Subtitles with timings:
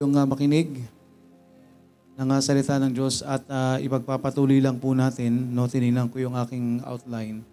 [0.00, 0.80] yung uh, makinig
[2.16, 6.32] ng uh, salita ng Diyos at uh, ipagpapatuloy lang po natin, no, tinignan ko yung
[6.40, 7.44] aking outline,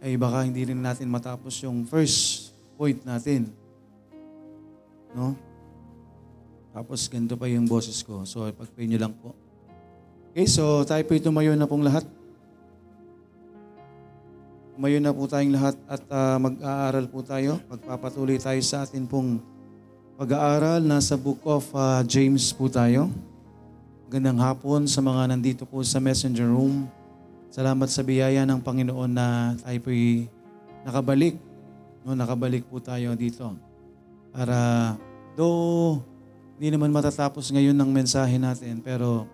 [0.00, 3.52] ay baka hindi rin natin matapos yung first point natin.
[5.12, 5.36] No?
[6.72, 8.24] Tapos ganito pa yung boses ko.
[8.24, 9.36] So, ipag-pray nyo lang po.
[10.32, 12.08] Okay, so tayo po tumayo na pong lahat.
[14.72, 17.60] Tumayo na po tayong lahat at uh, mag-aaral po tayo.
[17.68, 19.52] Pagpapatuloy tayo sa atin pong
[20.22, 20.86] pag-aaral.
[20.86, 23.10] Nasa book of uh, James po tayo.
[24.06, 26.86] Gandang hapon sa mga nandito po sa messenger room.
[27.50, 30.30] Salamat sa biyaya ng Panginoon na tayo po'y
[30.86, 31.34] nakabalik.
[32.06, 33.50] No, nakabalik po tayo dito.
[34.30, 34.94] Para,
[35.34, 35.98] do
[36.54, 39.26] hindi naman matatapos ngayon ng mensahe natin, pero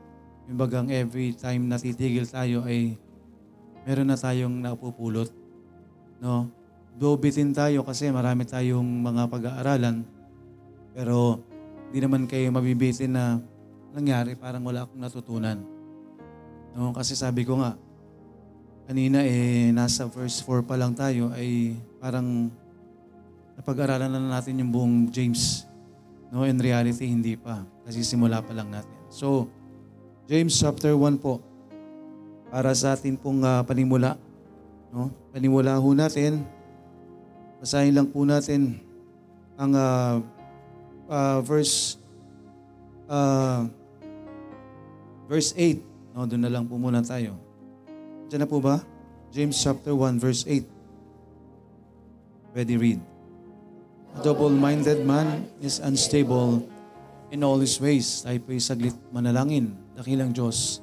[0.49, 2.97] yung bagang every time natitigil tayo ay
[3.85, 5.29] meron na tayong napupulot.
[6.17, 6.49] No?
[6.97, 10.17] Do bitin tayo kasi marami tayong mga pag-aaralan
[10.93, 11.41] pero
[11.89, 13.41] hindi naman kayo mabibitin na
[13.97, 15.59] nangyari, parang wala akong natutunan.
[16.77, 17.75] No, kasi sabi ko nga,
[18.85, 22.53] kanina eh, nasa verse 4 pa lang tayo, ay parang
[23.59, 25.67] napag-aralan na natin yung buong James.
[26.29, 27.65] No, in reality, hindi pa.
[27.89, 28.93] Kasi simula pa lang natin.
[29.09, 29.49] So,
[30.29, 31.41] James chapter 1 po,
[32.49, 34.17] para sa atin pong uh, panimula.
[34.93, 35.13] No?
[35.33, 36.45] Panimula ho natin,
[37.61, 38.81] basahin lang po natin
[39.59, 40.21] ang uh,
[41.09, 41.97] uh, verse
[43.09, 43.67] uh,
[45.27, 45.81] verse 8.
[46.15, 47.35] No, doon na lang po muna tayo.
[48.29, 48.85] Diyan na po ba?
[49.33, 50.65] James chapter 1 verse 8.
[52.57, 53.01] Ready read.
[54.17, 56.65] A double-minded man is unstable
[57.29, 58.25] in all his ways.
[58.25, 59.77] Tayo po'y saglit manalangin.
[59.93, 60.81] Dakilang Diyos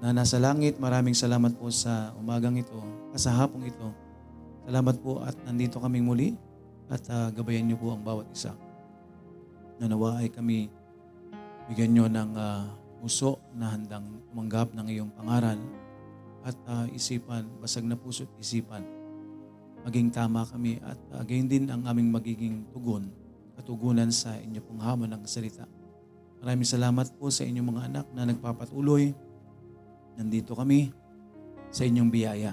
[0.00, 2.80] na nasa langit, maraming salamat po sa umagang ito,
[3.12, 3.92] sa hapong ito.
[4.64, 6.28] Salamat po at nandito kaming muli
[6.88, 8.56] at uh, gabayan niyo po ang bawat isa
[9.80, 10.68] na nawa ay kami
[11.72, 12.68] bigyan nyo ng uh,
[13.00, 15.56] puso na handang tumanggap ng iyong pangaral
[16.44, 18.84] at uh, isipan, basag na puso at isipan.
[19.80, 23.08] Maging tama kami at uh, gayon din ang aming magiging tugon,
[23.56, 25.64] katugunan sa inyo pong hamon ng salita.
[26.44, 29.12] Maraming salamat po sa inyong mga anak na nagpapatuloy.
[30.16, 30.92] Nandito kami
[31.72, 32.52] sa inyong biyaya.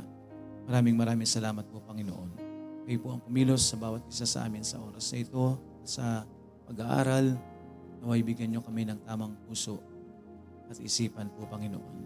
[0.67, 2.47] Maraming maraming salamat po, Panginoon.
[2.87, 5.45] Kayo po ang kumilos sa bawat isa sa amin sa oras na ito,
[5.87, 6.23] sa
[6.67, 7.39] pag-aaral,
[8.03, 9.79] naway bigyan niyo kami ng tamang puso
[10.67, 11.97] at isipan po, Panginoon.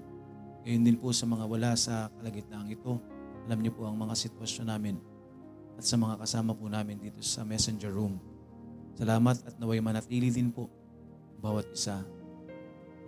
[0.62, 3.02] Ngayon din po sa mga wala sa kalagitnaan ito,
[3.50, 4.96] alam niyo po ang mga sitwasyon namin
[5.74, 8.22] at sa mga kasama po namin dito sa messenger room.
[8.94, 10.70] Salamat at naway manatili din po
[11.42, 12.06] bawat isa.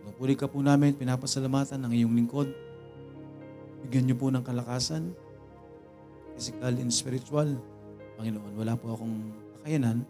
[0.01, 2.49] Pinupuri ka po namin, pinapasalamatan ng iyong lingkod.
[3.85, 5.13] Bigyan niyo po ng kalakasan,
[6.33, 7.45] physical and spiritual.
[8.17, 9.29] Panginoon, wala po akong
[9.61, 10.01] kakayanan,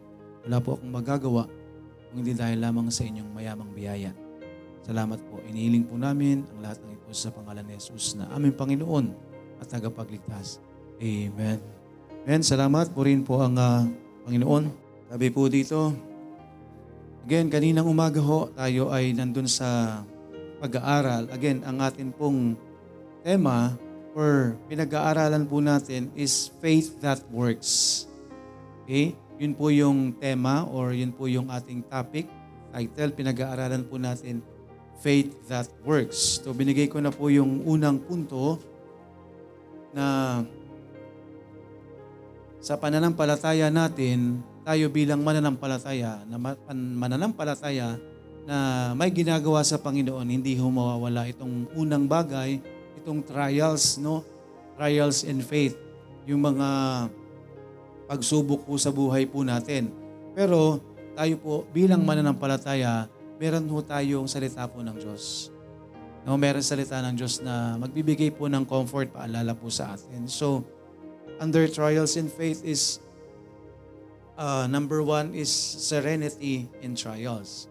[0.44, 1.44] wala po akong magagawa
[2.12, 4.12] kung hindi dahil lamang sa inyong mayamang biyaya.
[4.84, 5.40] Salamat po.
[5.48, 9.06] Inihiling po namin ang lahat ng ito sa pangalan ni Jesus na aming Panginoon
[9.64, 10.60] at tagapagligtas.
[11.00, 11.58] Amen.
[12.28, 12.42] Amen.
[12.44, 13.88] Salamat po rin po ang uh,
[14.28, 14.68] Panginoon.
[15.08, 15.96] Sabi po dito,
[17.24, 20.04] again, kaninang umaga ho, tayo ay nandun sa
[20.60, 21.32] pag-aaral.
[21.32, 22.60] Again, ang atin pong
[23.24, 23.80] tema
[24.14, 28.04] or pinag-aaralan po natin is faith that works.
[28.84, 29.16] Okay?
[29.42, 32.30] Yun po yung tema or yun po yung ating topic.
[32.74, 34.42] Title, pinag-aaralan po natin,
[35.02, 36.42] Faith That Works.
[36.42, 38.58] So binigay ko na po yung unang punto
[39.94, 40.42] na
[42.64, 46.40] sa pananampalataya natin, tayo bilang mananampalataya, na
[46.72, 48.00] mananampalataya
[48.48, 48.58] na
[48.96, 52.64] may ginagawa sa Panginoon, hindi humawawala itong unang bagay,
[53.04, 54.24] itong trials, no?
[54.80, 55.76] Trials in faith.
[56.24, 56.68] Yung mga
[58.14, 59.90] pagsubok po sa buhay po natin.
[60.38, 60.78] Pero
[61.18, 63.10] tayo po bilang mananampalataya,
[63.42, 65.50] meron po tayong salita po ng Diyos.
[66.24, 70.30] No, meron salita ng Diyos na magbibigay po ng comfort, paalala po sa atin.
[70.30, 70.62] So,
[71.42, 73.02] under trials in faith is,
[74.38, 75.52] uh, number one is
[75.84, 77.68] serenity in trials.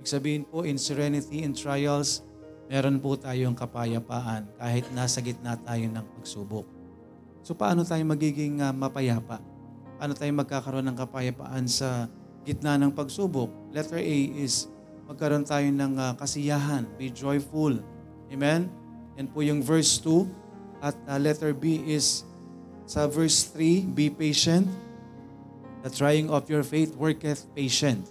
[0.00, 2.26] Ibig sabihin po, in serenity in trials,
[2.66, 6.66] meron po tayong kapayapaan kahit nasa gitna tayo ng pagsubok.
[7.46, 9.53] So, paano tayo magiging uh, mapayapa?
[10.04, 12.12] Paano tayo magkakaroon ng kapayapaan sa
[12.44, 13.48] gitna ng pagsubok?
[13.72, 14.68] Letter A is
[15.08, 16.84] magkaroon tayo ng uh, kasiyahan.
[17.00, 17.80] Be joyful.
[18.28, 18.68] Amen?
[19.16, 20.84] Yan po yung verse 2.
[20.84, 22.20] At uh, letter B is
[22.84, 24.68] sa verse 3, be patient.
[25.80, 28.04] The trying of your faith worketh patient.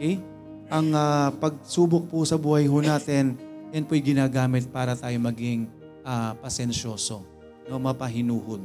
[0.00, 0.24] Okay?
[0.72, 3.36] Ang uh, pagsubok po sa buhay ho natin,
[3.68, 5.68] yan po'y ginagamit para tayo maging
[6.08, 7.20] uh, pasensyoso,
[7.68, 8.64] no, mapahinuhon.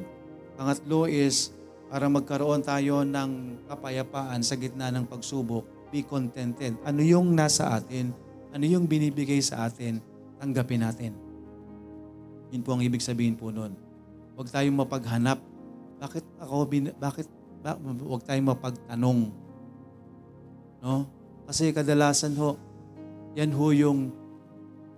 [0.56, 1.59] Pangatlo is
[1.90, 6.78] para magkaroon tayo ng kapayapaan sa gitna ng pagsubok, be contented.
[6.86, 8.14] Ano yung nasa atin?
[8.54, 9.98] Ano yung binibigay sa atin?
[10.38, 11.18] Tanggapin natin.
[12.54, 13.74] Yun po ang ibig sabihin po nun.
[14.38, 15.42] Huwag tayong mapaghanap.
[15.98, 17.26] Bakit ako, bin, bakit,
[17.66, 19.20] ba, huwag tayong mapagtanong.
[20.86, 21.10] No?
[21.50, 22.56] Kasi kadalasan ho,
[23.34, 24.14] yan ho yung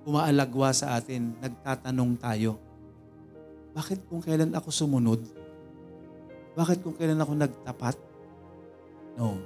[0.03, 2.59] umaalagwa sa atin, nagtatanong tayo.
[3.71, 5.40] Bakit kung kailan ako sumunod?
[6.51, 7.95] Bakit kung kailan ako nagtapat?
[9.15, 9.39] No.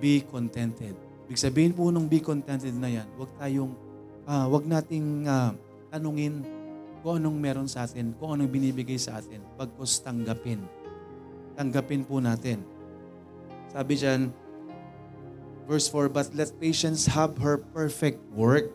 [0.00, 0.96] Be contented.
[1.28, 3.72] Ibig sabihin po nung be contented na yan, huwag tayong,
[4.28, 5.56] uh, huwag nating uh,
[5.88, 6.44] tanungin
[7.04, 10.64] kung anong meron sa atin, kung anong binibigay sa atin, pagkos tanggapin.
[11.52, 12.64] Tanggapin po natin.
[13.68, 14.32] Sabi dyan,
[15.68, 18.72] verse 4, But let patience have her perfect work,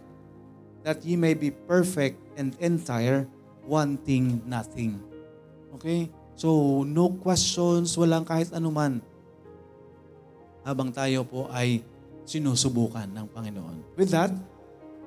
[0.86, 3.26] that ye may be perfect and entire,
[3.66, 4.98] wanting nothing.
[5.78, 6.10] Okay?
[6.40, 9.04] So, no questions, walang kahit anuman.
[10.64, 11.84] Habang tayo po ay
[12.24, 14.00] sinusubukan ng Panginoon.
[14.00, 14.32] With that,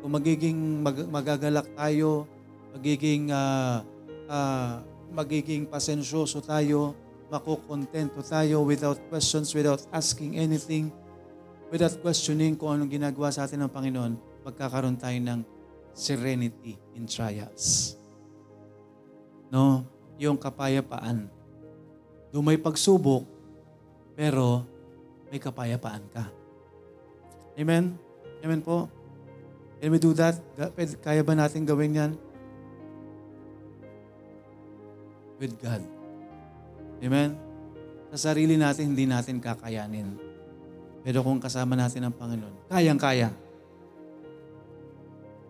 [0.04, 2.28] kung magiging mag, magagalak tayo,
[2.76, 3.80] magiging uh,
[4.28, 6.92] uh, magiging pasensyoso tayo,
[7.32, 10.92] makukontento tayo without questions, without asking anything,
[11.72, 14.12] without questioning kung anong ginagawa sa atin ng Panginoon,
[14.44, 15.40] magkakaroon tayo ng
[15.96, 17.96] serenity in trials.
[19.48, 19.88] No?
[20.20, 21.28] Yung kapayapaan.
[22.32, 23.28] Doon may pagsubok,
[24.16, 24.64] pero
[25.28, 26.24] may kapayapaan ka.
[27.56, 27.96] Amen?
[28.40, 28.88] Amen po?
[29.80, 30.40] Can we do that?
[31.04, 32.12] Kaya ba natin gawin yan?
[35.36, 35.82] With God.
[37.02, 37.34] Amen?
[38.14, 40.14] Sa sarili natin, hindi natin kakayanin.
[41.02, 43.34] Pero kung kasama natin ang Panginoon, kayang-kaya.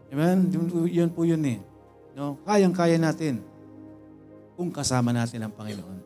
[0.09, 0.49] Amen?
[0.49, 1.61] Yun, yun po yun eh.
[2.17, 2.41] No?
[2.49, 3.45] Kayang-kaya natin
[4.63, 5.99] kung kasama natin ang Panginoon.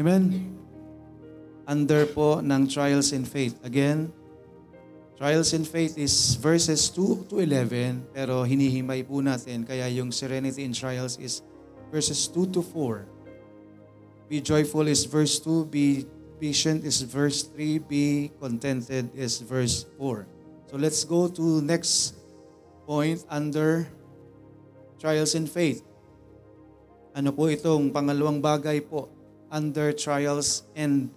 [0.00, 0.56] Amen?
[1.68, 3.60] Under po ng trials in faith.
[3.60, 4.08] Again,
[5.20, 9.68] trials in faith is verses 2 to 11, pero hinihimay po natin.
[9.68, 11.44] Kaya yung serenity in trials is
[11.92, 13.04] verses 2 to 4.
[14.32, 15.68] Be joyful is verse 2.
[15.68, 16.08] Be
[16.40, 17.84] patient is verse 3.
[17.84, 20.24] Be contented is verse 4.
[20.72, 22.16] So let's go to next
[22.88, 23.92] point under
[24.96, 25.84] trials in faith.
[27.12, 29.12] Ano po itong pangalawang bagay po
[29.52, 31.12] under trials and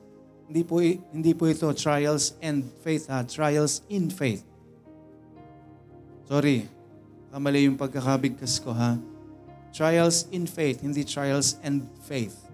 [0.46, 4.44] hindi po hindi po ito trials and faith ha, trials in faith.
[6.28, 6.68] Sorry.
[7.32, 9.00] Kamali yung pagkakabigkas ko ha.
[9.76, 12.48] Trials in faith, hindi trials and faith.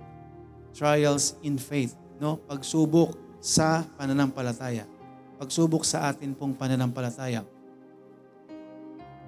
[0.73, 2.41] Trials in faith, no?
[2.49, 4.89] Pagsubok sa pananampalataya.
[5.38, 7.45] Pagsubok sa atin pong pananampalataya.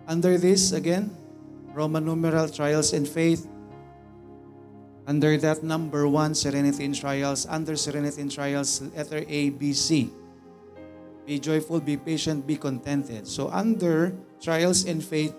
[0.09, 1.13] Under this again,
[1.73, 3.45] Roman numeral trials in faith,
[5.03, 7.43] Under that number one, serenity in trials.
[7.51, 10.07] Under serenity in trials, letter A, B, C.
[11.27, 13.27] Be joyful, be patient, be contented.
[13.27, 15.35] So under trials in faith,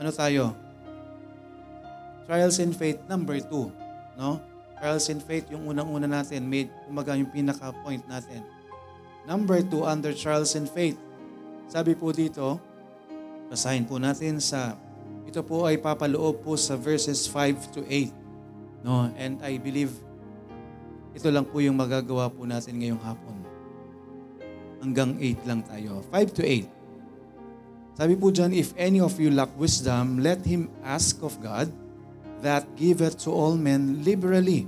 [0.00, 0.56] ano tayo?
[2.24, 3.68] Trials in faith, number two.
[4.16, 4.40] No?
[4.80, 8.40] Trials in faith, yung unang-una natin, made, kumaga yung pinaka-point natin.
[9.28, 10.96] Number two, under trials in faith.
[11.68, 12.56] Sabi po dito,
[13.52, 14.76] basahin po natin sa
[15.30, 18.10] ito po ay papaloob po sa verses 5 to 8.
[18.82, 19.06] No?
[19.14, 19.94] And I believe
[21.14, 23.38] ito lang po yung magagawa po natin ngayong hapon.
[24.82, 26.02] Hanggang 8 lang tayo.
[26.10, 26.66] 5 to 8.
[27.94, 31.70] Sabi po dyan, If any of you lack wisdom, let him ask of God
[32.42, 34.66] that giveth to all men liberally.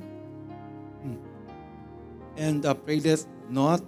[1.03, 1.19] Hmm.
[2.39, 3.83] And upbraideth not,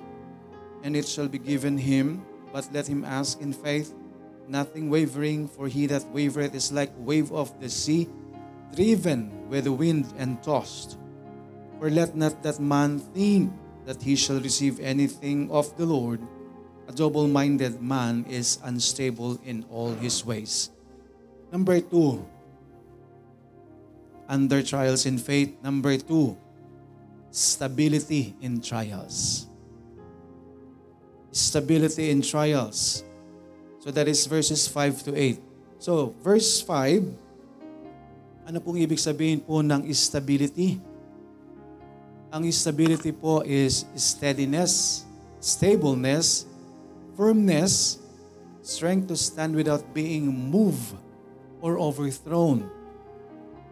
[0.83, 3.95] and it shall be given him, but let him ask in faith,
[4.49, 8.09] nothing wavering, for he that wavereth is like wave of the sea,
[8.75, 10.99] driven with the wind and tossed.
[11.79, 13.53] For let not that man think
[13.87, 16.21] that he shall receive anything of the Lord.
[16.89, 20.71] A double minded man is unstable in all his ways.
[21.53, 22.25] Number two,
[24.29, 25.55] under trials in faith.
[25.63, 26.37] Number two,
[27.31, 29.47] stability in trials.
[31.33, 33.05] Stability in trials.
[33.85, 35.45] So that is verses 5 to 8.
[35.77, 37.05] So, verse 5,
[38.49, 40.81] ano pong ibig sabihin po ng stability?
[42.33, 45.05] Ang stability po is steadiness,
[45.37, 46.49] stableness,
[47.13, 48.01] firmness,
[48.65, 50.97] strength to stand without being moved
[51.61, 52.65] or overthrown.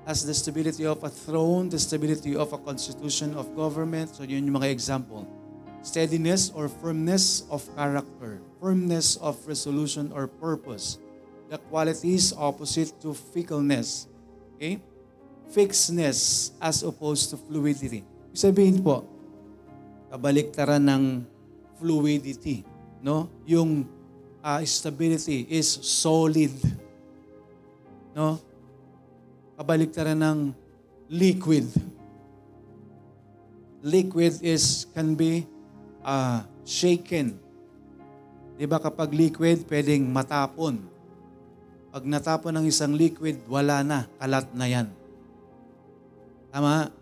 [0.04, 4.12] As the stability of a throne, the stability of a constitution of government.
[4.12, 5.41] So yun yung mga example
[5.83, 10.99] steadiness or firmness of character, firmness of resolution or purpose.
[11.51, 14.09] The qualities opposite to fickleness.
[14.57, 14.81] Okay?
[15.51, 18.07] Fixedness as opposed to fluidity.
[18.33, 19.05] Sabihin po,
[20.09, 21.05] kabaliktaran ng
[21.77, 22.65] fluidity,
[23.05, 23.29] no?
[23.45, 23.85] Yung
[24.41, 26.55] ah, stability is solid.
[28.17, 28.41] No?
[29.61, 30.39] Kabaliktaran ng
[31.12, 31.69] liquid.
[33.85, 35.45] Liquid is can be
[36.02, 37.35] ah, shaken.
[38.59, 40.78] 'Di ba kapag liquid pwedeng matapon.
[41.92, 44.88] Pag natapon ng isang liquid, wala na, kalat na 'yan.
[46.52, 46.92] Tama?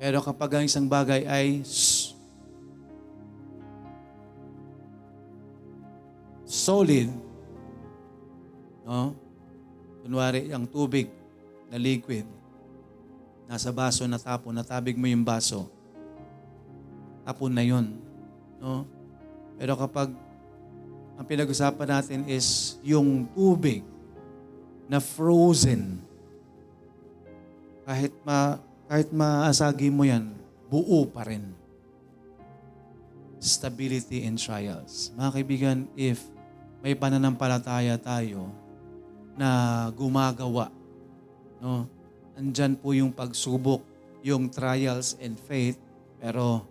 [0.00, 1.60] Pero kapag ang isang bagay ay
[6.48, 7.12] solid,
[8.88, 9.12] no?
[10.00, 11.12] Kunwari, ang tubig
[11.68, 12.24] na liquid,
[13.44, 15.68] nasa baso na tapon, natabig mo yung baso,
[17.24, 17.96] tapon na yun.
[18.60, 18.84] No?
[19.60, 20.12] Pero kapag
[21.20, 23.84] ang pinag-usapan natin is yung tubig
[24.88, 26.00] na frozen,
[27.84, 28.56] kahit ma
[28.90, 30.34] kahit maasagi mo yan,
[30.66, 31.54] buo pa rin.
[33.38, 35.14] Stability in trials.
[35.14, 36.26] Mga kaibigan, if
[36.82, 38.50] may pananampalataya tayo
[39.38, 40.74] na gumagawa,
[41.62, 41.86] no?
[42.34, 43.84] Andyan po yung pagsubok,
[44.24, 45.78] yung trials and faith,
[46.18, 46.66] pero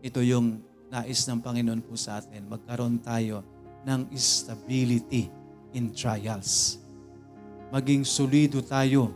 [0.00, 0.60] ito yung
[0.90, 2.46] nais ng Panginoon po sa atin.
[2.46, 3.42] Magkaroon tayo
[3.86, 5.30] ng stability
[5.74, 6.80] in trials.
[7.70, 9.12] Maging solido tayo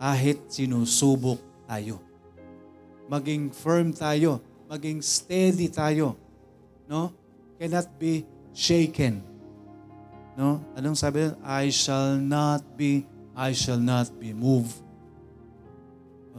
[0.00, 2.00] kahit sinusubok tayo.
[3.10, 6.14] Maging firm tayo, maging steady tayo.
[6.86, 7.12] No?
[7.58, 8.24] Cannot be
[8.56, 9.20] shaken.
[10.38, 10.62] No?
[10.78, 11.28] Anong sabi?
[11.44, 14.78] I shall not be, I shall not be moved.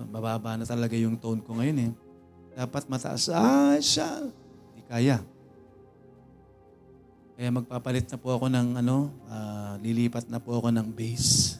[0.10, 1.92] Mababa na talaga yung tone ko ngayon eh.
[2.52, 4.32] Dapat mataas, I shall.
[4.72, 5.18] Hindi kaya.
[7.40, 11.58] Kaya magpapalit na po ako ng ano, ah, lilipat na po ako ng bass.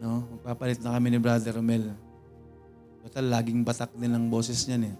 [0.00, 0.24] No?
[0.34, 1.92] Magpapalit na kami ni Brother Romel.
[3.04, 4.96] Total, laging batak din ang boses niyan eh.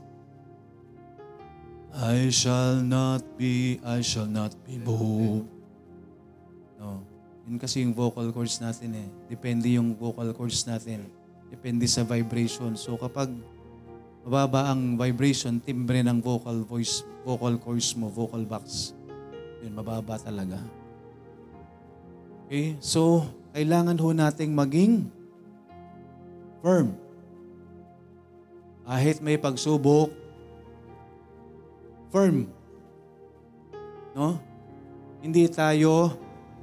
[1.91, 5.51] I shall not be, I shall not be moved.
[6.79, 7.03] No.
[7.51, 9.09] Yun kasi yung vocal cords natin eh.
[9.27, 11.11] Depende yung vocal cords natin.
[11.51, 12.79] Depende sa vibration.
[12.79, 13.35] So kapag
[14.25, 18.93] mababa ang vibration, timbre ng vocal voice, vocal cords mo, vocal box,
[19.61, 20.61] yun, mababa talaga.
[22.49, 22.77] Okay?
[22.81, 25.09] So, kailangan ho nating maging
[26.65, 26.97] firm.
[28.85, 30.11] Kahit may pagsubok,
[32.11, 32.51] firm.
[34.17, 34.41] No?
[35.21, 36.17] Hindi tayo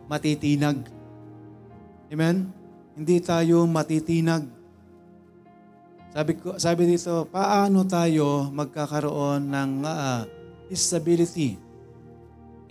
[0.09, 0.89] matitinag.
[2.11, 2.51] Amen?
[2.97, 4.56] Hindi tayo matitinag.
[6.07, 10.23] Sabi ko sabi dito, paano tayo magkakaroon ng ah,
[10.71, 11.59] stability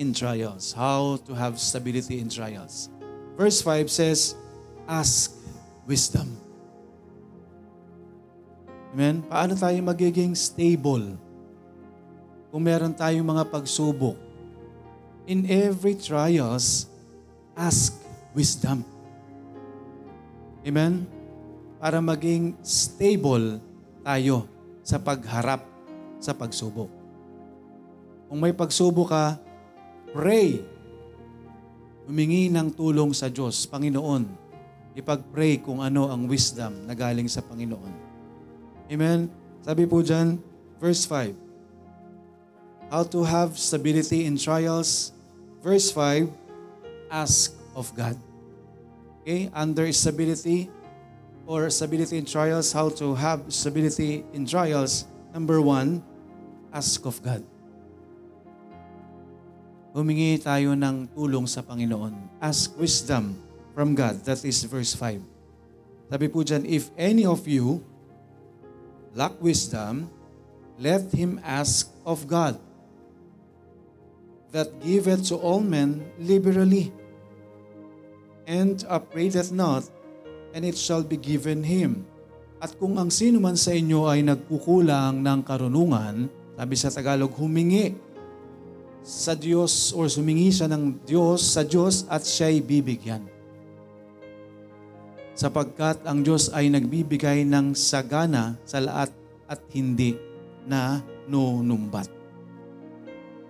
[0.01, 0.73] in trials?
[0.73, 2.89] How to have stability in trials?
[3.37, 4.33] Verse 5 says,
[4.89, 5.37] ask
[5.85, 6.33] wisdom.
[8.97, 9.21] Amen?
[9.29, 11.21] Paano tayo magiging stable?
[12.49, 14.17] Kung meron tayong mga pagsubok,
[15.29, 16.89] in every trials,
[17.53, 17.93] ask
[18.33, 18.81] wisdom.
[20.65, 21.16] Amen?
[21.87, 23.63] Para maging stable
[24.03, 24.51] tayo
[24.83, 25.63] sa pagharap
[26.19, 26.91] sa pagsubok.
[28.27, 29.39] Kung may pagsubok ka,
[30.11, 30.67] pray.
[32.11, 34.27] Humingi ng tulong sa Diyos, Panginoon.
[34.99, 37.95] Ipag-pray kung ano ang wisdom na galing sa Panginoon.
[38.91, 39.31] Amen?
[39.63, 40.43] Sabi po dyan,
[40.83, 42.91] verse 5.
[42.91, 45.15] How to have stability in trials.
[45.63, 46.35] Verse 5,
[47.15, 48.19] ask of God.
[49.23, 49.55] Okay?
[49.55, 50.75] Under stability
[51.47, 55.07] or stability in trials, how to have stability in trials.
[55.33, 56.03] Number one,
[56.75, 57.47] ask of God.
[59.97, 62.13] Humingi tayo ng tulong sa Panginoon.
[62.43, 63.39] Ask wisdom
[63.73, 64.21] from God.
[64.29, 65.23] That is verse 5.
[66.13, 67.81] Sabi po dyan, if any of you
[69.17, 70.13] lack wisdom,
[70.77, 72.61] let him ask of God
[74.53, 76.93] that giveth to all men liberally,
[78.47, 79.89] and upbraideth not,
[80.57, 82.09] and it shall be given him.
[82.57, 87.93] At kung ang sino man sa inyo ay nagkukulang ng karunungan, sabi sa Tagalog, humingi
[89.05, 93.29] sa Diyos or sumingi siya ng Diyos sa Diyos at siya'y bibigyan.
[95.37, 99.13] Sapagkat ang Diyos ay nagbibigay ng sagana sa lahat
[99.45, 100.17] at hindi
[100.65, 102.09] na nunumbat.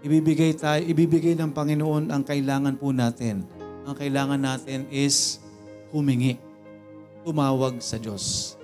[0.03, 3.47] Ibibigay tayo, ibibigay ng Panginoon ang kailangan po natin.
[3.87, 5.39] Ang kailangan natin is
[5.95, 6.46] humingi.
[7.27, 8.55] Tumawag sa Diyos.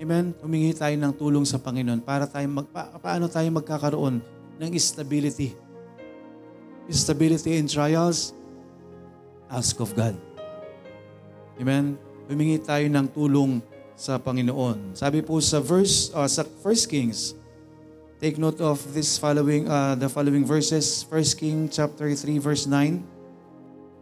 [0.00, 0.32] Amen?
[0.40, 4.24] Humingi tayo ng tulong sa Panginoon para tayo mag, pa, paano tayo magkakaroon
[4.56, 5.52] ng stability.
[6.88, 8.32] Stability in trials,
[9.52, 10.16] ask of God.
[11.60, 12.00] Amen?
[12.24, 13.60] Humingi tayo ng tulong
[13.92, 14.96] sa Panginoon.
[14.96, 17.36] Sabi po sa verse uh, sa 1 Kings,
[18.16, 21.04] take note of this following uh, the following verses.
[21.04, 23.17] 1 King chapter 3 verse 9.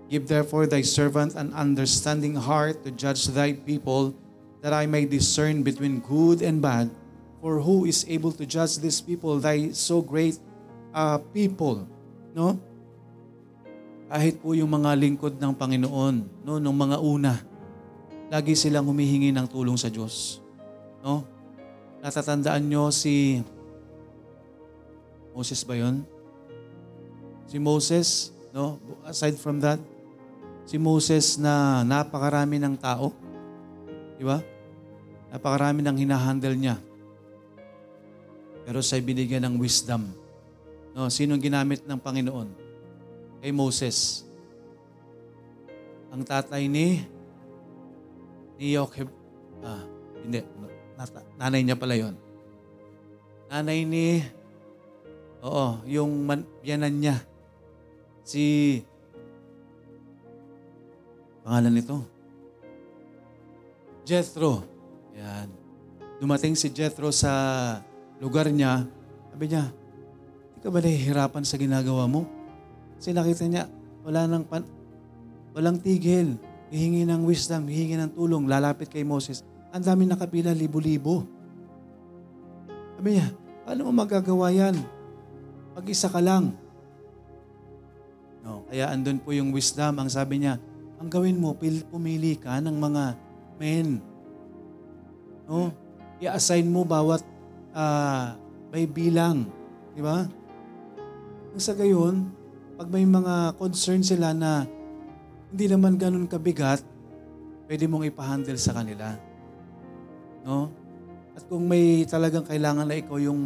[0.07, 4.15] Give therefore thy servant an understanding heart to judge thy people,
[4.63, 6.91] that I may discern between good and bad.
[7.43, 10.39] For who is able to judge these people, thy so great
[10.95, 11.87] uh, people?
[12.35, 12.59] No?
[14.07, 16.15] Kahit po yung mga lingkod ng Panginoon,
[16.47, 17.43] no, nung mga una,
[18.31, 20.39] lagi silang humihingi ng tulong sa Diyos.
[21.03, 21.27] No?
[22.03, 23.43] Natatandaan nyo si
[25.35, 26.07] Moses ba yun?
[27.51, 28.79] Si Moses, no?
[29.07, 29.79] Aside from that,
[30.67, 33.15] si Moses na napakarami ng tao.
[34.19, 34.43] Di ba?
[35.33, 36.77] Napakarami ng hinahandle niya.
[38.67, 40.11] Pero siya binigyan ng wisdom.
[40.93, 42.67] No, sinong ginamit ng Panginoon?
[43.47, 44.27] kay Moses.
[46.11, 47.05] Ang tatay ni
[48.59, 49.07] ni Jocheb,
[49.63, 49.87] ah,
[50.25, 50.43] hindi,
[51.39, 52.19] nanay niya pala yon.
[53.47, 54.19] Nanay ni,
[55.47, 57.17] oo, yung man, biyanan niya,
[58.27, 58.81] si,
[61.47, 62.03] pangalan nito,
[64.03, 64.67] Jethro.
[65.15, 65.47] Yan.
[66.19, 67.31] Dumating si Jethro sa
[68.19, 68.83] lugar niya,
[69.31, 72.27] sabi niya, hindi ka ba nahihirapan sa ginagawa mo?
[72.99, 73.71] Kasi nakita niya,
[74.03, 74.67] wala nang pan,
[75.55, 76.35] walang tigil.
[76.67, 79.47] Hihingi ng wisdom, hihingi ng tulong, lalapit kay Moses.
[79.71, 81.23] Ang dami nakapila, libo-libo.
[82.99, 83.31] Sabi niya,
[83.63, 84.75] paano mo magagawa yan?
[85.79, 86.55] Pag-isa ka lang.
[88.43, 89.95] No, kaya andun po yung wisdom.
[90.01, 90.59] Ang sabi niya,
[90.97, 91.53] ang gawin mo,
[91.93, 93.05] pumili ka ng mga
[93.61, 94.01] men.
[95.45, 95.73] No?
[96.21, 97.21] I-assign mo bawat
[97.77, 98.33] uh,
[98.73, 99.49] may bilang.
[99.93, 100.25] Di ba?
[101.53, 102.33] Ang sa gayon,
[102.77, 104.65] pag may mga concern sila na
[105.53, 106.81] hindi naman ganun kabigat,
[107.69, 109.17] pwede mong ipahandle sa kanila.
[110.45, 110.73] No?
[111.37, 113.45] At kung may talagang kailangan na ikaw yung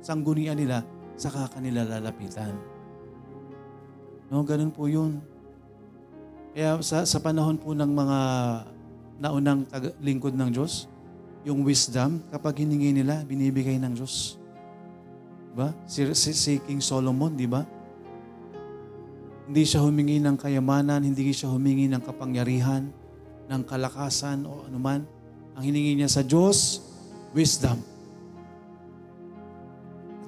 [0.00, 0.80] sanggunian nila,
[1.20, 2.56] saka kanila lalapitan.
[4.32, 5.20] No, ganun po yun.
[6.56, 8.18] Kaya sa, sa panahon po ng mga
[9.20, 10.88] naunang tag- lingkod ng Diyos,
[11.44, 14.40] yung wisdom, kapag hiningi nila, binibigay ng Diyos.
[15.52, 15.76] Diba?
[15.84, 17.60] Si, si, si King Solomon, di ba?
[19.44, 22.88] Hindi siya humingi ng kayamanan, hindi siya humingi ng kapangyarihan,
[23.52, 25.04] ng kalakasan o anuman.
[25.60, 26.80] Ang hiningi niya sa Diyos,
[27.36, 27.76] wisdom.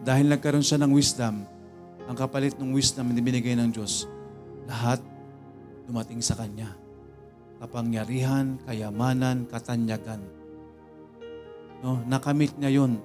[0.04, 1.40] Dahil nagkaroon siya ng wisdom,
[2.04, 4.04] ang kapalit ng wisdom na binigay ng Diyos,
[4.68, 5.00] lahat
[5.88, 6.76] dumating sa Kanya.
[7.58, 10.20] Kapangyarihan, kayamanan, katanyagan.
[11.80, 13.00] No, nakamit niya yon.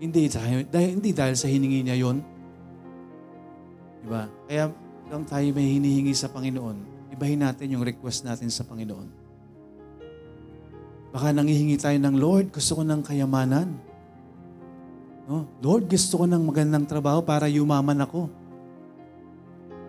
[0.00, 2.18] Hindi dahil, dahil, hindi dahil sa hiningi niya yon.
[4.02, 4.26] Diba?
[4.48, 4.72] Kaya
[5.06, 9.08] lang tayo may hinihingi sa Panginoon, ibahin natin yung request natin sa Panginoon.
[11.14, 13.70] Baka nangihingi tayo ng, Lord, gusto ko ng kayamanan.
[15.30, 15.46] No?
[15.62, 18.28] Lord, gusto ko ng magandang trabaho para yumaman ako.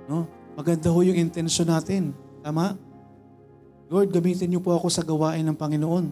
[0.08, 0.37] No?
[0.58, 2.18] Maganda ho yung intensyon natin.
[2.42, 2.74] Tama?
[3.94, 6.06] Lord, gamitin niyo po ako sa gawain ng Panginoon.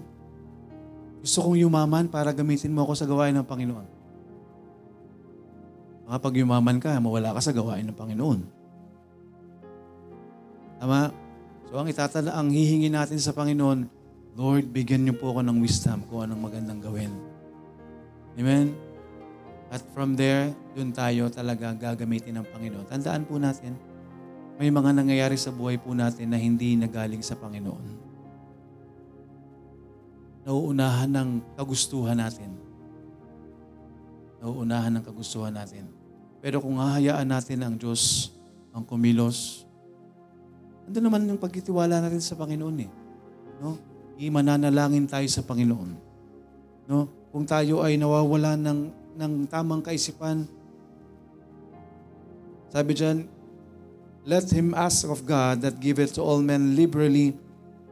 [1.25, 3.88] Gusto kong yumaman para gamitin mo ako sa gawain ng Panginoon.
[6.05, 8.39] Kapag yumaman ka, mawala ka sa gawain ng Panginoon.
[10.77, 11.10] Tama?
[11.65, 13.89] So ang itatala, ang hihingi natin sa Panginoon,
[14.38, 17.10] Lord, bigyan niyo po ako ng wisdom kung anong magandang gawin.
[18.38, 18.77] Amen?
[19.73, 22.86] At from there, dun tayo talaga gagamitin ng Panginoon.
[22.86, 23.73] Tandaan po natin,
[24.55, 28.07] may mga nangyayari sa buhay po natin na hindi nagaling sa Panginoon.
[30.47, 32.53] Nauunahan ng kagustuhan natin.
[34.39, 35.89] Nauunahan ng kagustuhan natin.
[36.39, 38.31] Pero kung hahayaan natin ang Diyos
[38.71, 39.65] ang kumilos,
[40.85, 42.89] Ando naman yung pagtitiwala natin sa Panginoon eh.
[43.57, 43.81] No?
[44.21, 45.89] Imananalangin tayo sa Panginoon.
[46.85, 47.09] No?
[47.33, 48.79] Kung tayo ay nawawala ng,
[49.17, 50.45] ng tamang kaisipan,
[52.69, 53.25] sabi dyan,
[54.25, 57.38] Let him ask of God that giveth to all men liberally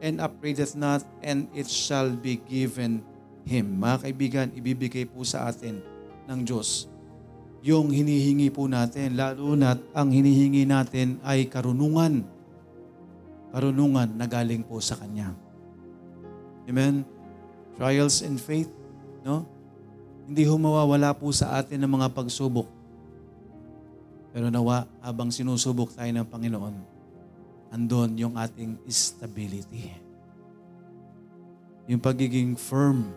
[0.02, 3.06] and upbraideth not, and it shall be given
[3.46, 3.78] him.
[3.78, 5.78] Mga kaibigan, ibibigay po sa atin
[6.26, 6.90] ng Diyos
[7.64, 12.28] yung hinihingi po natin, lalo na ang hinihingi natin ay karunungan
[13.54, 15.32] karunungan na galing po sa Kanya.
[16.68, 17.06] Amen?
[17.78, 18.68] Trials in faith,
[19.22, 19.48] no?
[20.26, 22.66] Hindi humawawala po sa atin ng mga pagsubok.
[24.34, 26.74] Pero nawa, habang sinusubok tayo ng Panginoon,
[27.70, 29.94] andon yung ating stability.
[31.86, 33.14] Yung pagiging firm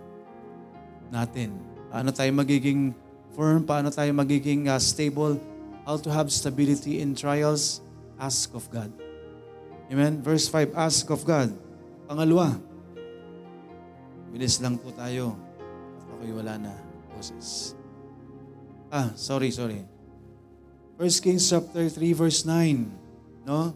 [1.10, 1.58] natin.
[1.90, 2.94] Paano tayo magiging
[3.34, 3.66] firm?
[3.66, 5.42] Paano tayo magiging uh, stable?
[5.90, 7.82] How to have stability in trials?
[8.22, 8.94] Ask of God.
[9.90, 10.22] Amen?
[10.22, 11.50] Verse 5, ask of God.
[12.06, 12.60] Pangalawa,
[14.32, 15.34] Bilis lang po tayo.
[15.98, 16.74] At ako'y wala na.
[17.16, 17.74] Boses.
[18.94, 19.84] Ah, sorry, sorry.
[20.98, 22.90] 1 Kings chapter 3 verse 9.
[23.46, 23.70] No?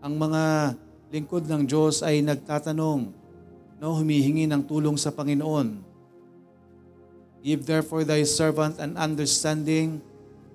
[0.00, 0.72] Ang mga
[1.12, 3.12] lingkod ng Diyos ay nagtatanong,
[3.76, 5.84] no, humihingi ng tulong sa Panginoon.
[7.44, 10.00] Give therefore thy servant an understanding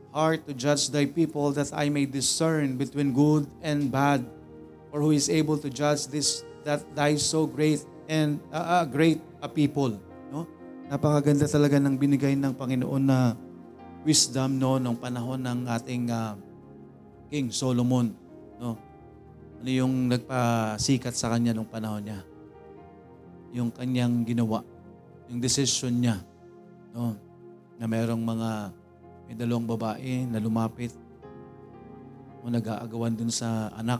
[0.10, 4.26] heart to judge thy people that I may discern between good and bad.
[4.90, 9.22] For who is able to judge this that thy so great and uh, uh, great
[9.38, 9.94] a people,
[10.34, 10.50] no?
[10.90, 13.38] Napakaganda talaga ng binigay ng Panginoon na
[14.08, 16.40] wisdom no nung panahon ng ating uh,
[17.28, 18.16] King Solomon,
[18.56, 18.80] no?
[19.60, 22.24] Ano yung nagpasikat sa kanya nung panahon niya?
[23.52, 24.64] Yung kanyang ginawa,
[25.28, 26.24] yung decision niya,
[26.96, 27.20] no?
[27.76, 28.50] Na merong mga
[29.28, 30.96] may dalawang babae na lumapit
[32.40, 34.00] o nag-aagawan dun sa anak.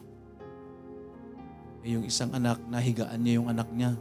[1.84, 3.92] Eh, yung isang anak, nahigaan niya yung anak niya.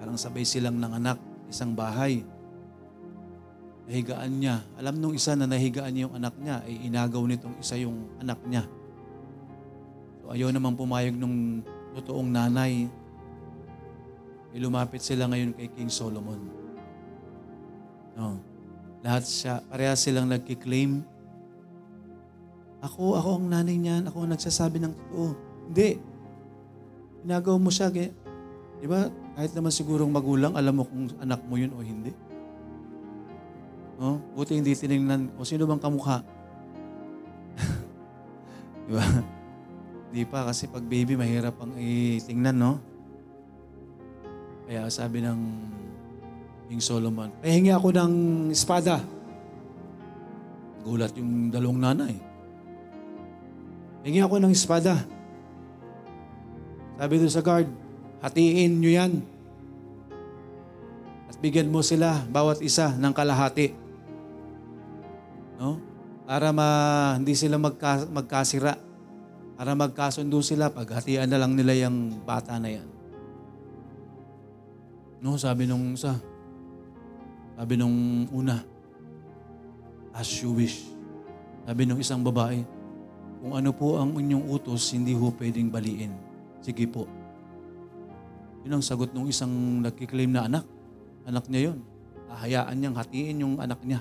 [0.00, 1.20] Parang sabay silang ng anak,
[1.52, 2.24] isang bahay.
[3.90, 4.62] Nahigaan niya.
[4.78, 8.38] Alam nung isa na nahigaan niya yung anak niya, ay inagaw nitong isa yung anak
[8.46, 8.62] niya.
[10.22, 11.66] So ayaw naman pumayag nung
[11.98, 12.86] totoong nanay.
[14.54, 16.38] Eh, lumapit sila ngayon kay King Solomon.
[18.14, 18.38] No.
[19.02, 21.02] Lahat siya, pareha silang nagkiklaim.
[22.86, 24.06] Ako, ako ang nanay niyan.
[24.06, 25.34] Ako ang nagsasabi ng totoo.
[25.66, 25.98] Hindi.
[27.26, 27.90] Inagaw mo siya.
[27.90, 29.10] Di ba?
[29.34, 32.29] Kahit naman sigurong magulang, alam mo kung anak mo yun o hindi.
[34.00, 34.16] No?
[34.32, 36.24] Buti hindi tinignan, o sino bang kamukha?
[38.88, 39.04] di ba?
[40.08, 42.72] Di pa, kasi pag baby, mahirap ang itingnan, no?
[44.64, 45.38] Kaya sabi ng
[46.72, 48.12] King Solomon, pahingi ako ng
[48.48, 49.04] espada.
[50.80, 52.16] Gulat yung dalawang nanay.
[54.00, 54.96] Pahingi ako ng espada.
[56.96, 57.68] Sabi doon sa guard,
[58.24, 59.12] hatiin nyo yan.
[61.28, 63.89] At bigyan mo sila, bawat isa, ng kalahati.
[65.60, 65.76] No?
[66.24, 66.68] Para ma,
[67.20, 68.80] hindi sila magka, magkasira.
[69.60, 72.88] Para magkasundo sila, paghatian na lang nila yung bata na yan.
[75.20, 76.16] No, sabi nung isa,
[77.60, 78.64] sabi nung una,
[80.16, 80.88] as you wish.
[81.68, 82.64] Sabi nung isang babae,
[83.44, 86.16] kung ano po ang inyong utos, hindi ho pwedeng baliin.
[86.64, 87.04] Sige po.
[88.64, 89.52] Yun ang sagot ng isang
[89.84, 90.64] nagkiklaim na anak.
[91.28, 91.84] Anak niya yun.
[92.32, 94.00] Ahayaan niyang hatiin yung anak niya.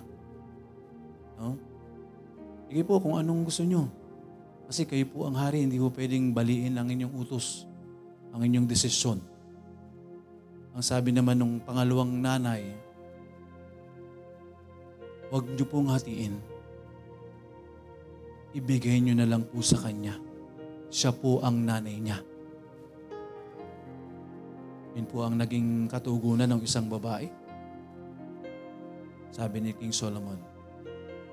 [1.40, 1.56] No?
[2.68, 3.88] Sige po kung anong gusto niyo.
[4.70, 7.66] Kasi kayo po ang hari, hindi ho pwedeng baliin ang inyong utos,
[8.30, 9.18] ang inyong desisyon.
[10.78, 12.70] Ang sabi naman ng pangalawang nanay,
[15.34, 16.38] huwag niyo pong hatiin.
[18.54, 20.22] Ibigay niyo na lang po sa kanya.
[20.94, 22.22] Siya po ang nanay niya.
[24.98, 27.30] Yun po ang naging katugunan ng isang babae.
[29.30, 30.49] Sabi ni King Solomon,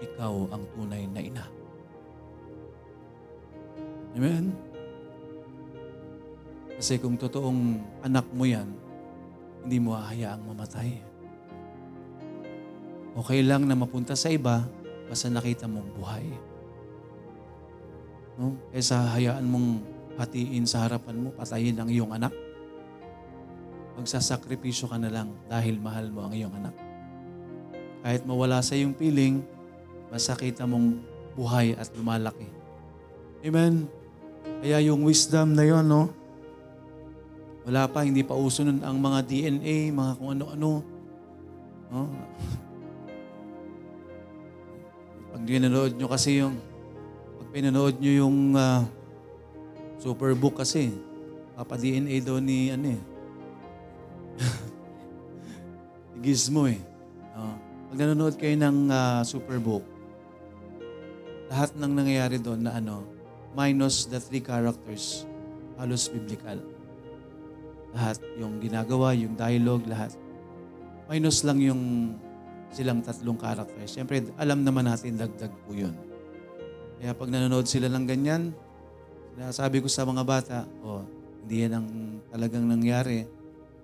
[0.00, 1.44] ikaw ang tunay na ina.
[4.16, 4.52] Amen?
[6.76, 8.68] Kasi kung totoong anak mo yan,
[9.64, 10.90] hindi mo hahayaang mamatay.
[13.16, 14.68] Okay lang na mapunta sa iba,
[15.09, 16.26] basta nakita mong buhay.
[18.37, 18.61] No?
[18.72, 19.80] Kaysa hayaan mong
[20.20, 22.32] hatiin sa harapan mo, patayin ang iyong anak.
[23.96, 26.76] Magsasakripisyo ka na lang dahil mahal mo ang iyong anak.
[28.04, 29.40] Kahit mawala sa iyong piling,
[30.10, 31.00] basta kita mong
[31.36, 32.48] buhay at lumalaki.
[33.44, 33.86] Amen?
[34.64, 36.08] Kaya yung wisdom na yon, no?
[37.66, 40.86] Wala pa, hindi pa uso nun ang mga DNA, mga kung ano-ano.
[41.90, 42.00] No?
[45.36, 46.56] Pag pinanood nyo kasi yung,
[47.36, 48.80] pag pinanood nyo yung uh,
[50.00, 50.96] Superbook kasi,
[51.52, 53.02] papa-DNA daw ni, ano eh,
[56.24, 56.80] Gizmo eh.
[57.36, 57.52] Uh,
[57.92, 59.84] pag nanonood kayo ng uh, Superbook,
[61.50, 63.06] lahat ng nangyayari doon na ano,
[63.54, 65.24] minus the three characters,
[65.78, 66.59] halos biblical.
[67.96, 70.12] Lahat, yung ginagawa, yung dialogue, lahat.
[71.09, 72.12] Minus lang yung
[72.74, 73.94] silang tatlong characters.
[73.94, 75.96] Siyempre, alam naman natin dagdag po yun.
[77.00, 78.52] Kaya pag nanonood sila ng ganyan,
[79.52, 81.04] sabi ko sa mga bata, oh,
[81.44, 81.88] hindi yan ang
[82.32, 83.24] talagang nangyari.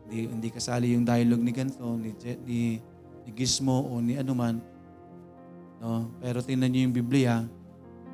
[0.05, 2.11] Hindi, hindi kasali yung dialogue ni ganito, ni,
[2.45, 2.61] ni,
[3.23, 4.59] ni Gizmo o ni anuman.
[5.83, 6.07] No?
[6.23, 7.43] Pero tingnan niyo yung Biblia,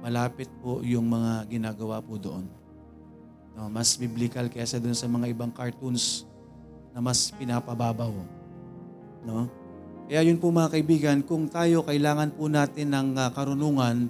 [0.01, 2.49] malapit po yung mga ginagawa po doon.
[3.53, 6.25] No, mas biblical kaysa doon sa mga ibang cartoons
[6.97, 8.17] na mas pinapababaw.
[9.21, 9.53] No?
[10.09, 14.09] Kaya yun po mga kaibigan, kung tayo kailangan po natin ng uh, karunungan,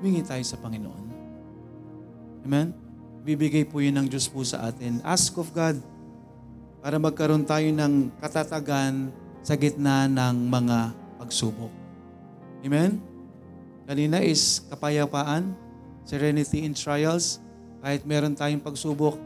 [0.00, 1.04] humingi tayo sa Panginoon.
[2.48, 2.72] Amen?
[3.28, 5.04] Bibigay po yun ng Diyos po sa atin.
[5.04, 5.76] Ask of God.
[6.78, 9.10] para magkaroon tayo ng katatagan
[9.42, 11.77] sa gitna ng mga pagsubok.
[12.62, 12.98] Amen?
[13.88, 15.56] Kanina is kapayapaan,
[16.04, 17.40] serenity in trials.
[17.78, 19.16] Kahit meron tayong pagsubok,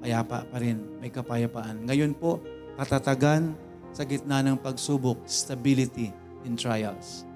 [0.00, 1.84] payapa pa rin, may kapayapaan.
[1.84, 2.38] Ngayon po,
[2.78, 3.52] katatagan
[3.90, 6.14] sa gitna ng pagsubok, stability
[6.46, 7.26] in trials.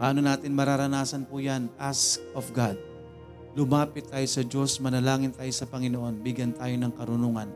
[0.00, 1.70] Paano natin mararanasan po yan?
[1.78, 2.74] Ask of God.
[3.52, 7.48] Lumapit tayo sa Diyos, manalangin tayo sa Panginoon, bigyan tayo ng karunungan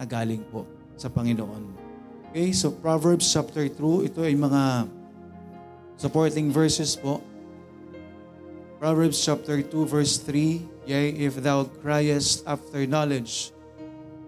[0.00, 0.64] na galing po
[0.96, 1.78] sa Panginoon.
[2.32, 4.88] Okay, so Proverbs chapter 2, ito ay mga
[6.02, 7.22] supporting verses po.
[8.82, 13.54] Proverbs chapter 2 verse 3, Yea, if thou criest after knowledge,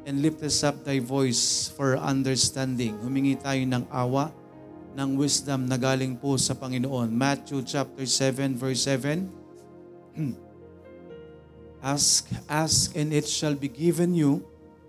[0.06, 2.94] and liftest up thy voice for understanding.
[3.02, 4.30] Humingi tayo ng awa,
[4.94, 7.10] ng wisdom na galing po sa Panginoon.
[7.10, 9.26] Matthew chapter 7 verse 7,
[11.84, 14.46] Ask, ask, and it shall be given you.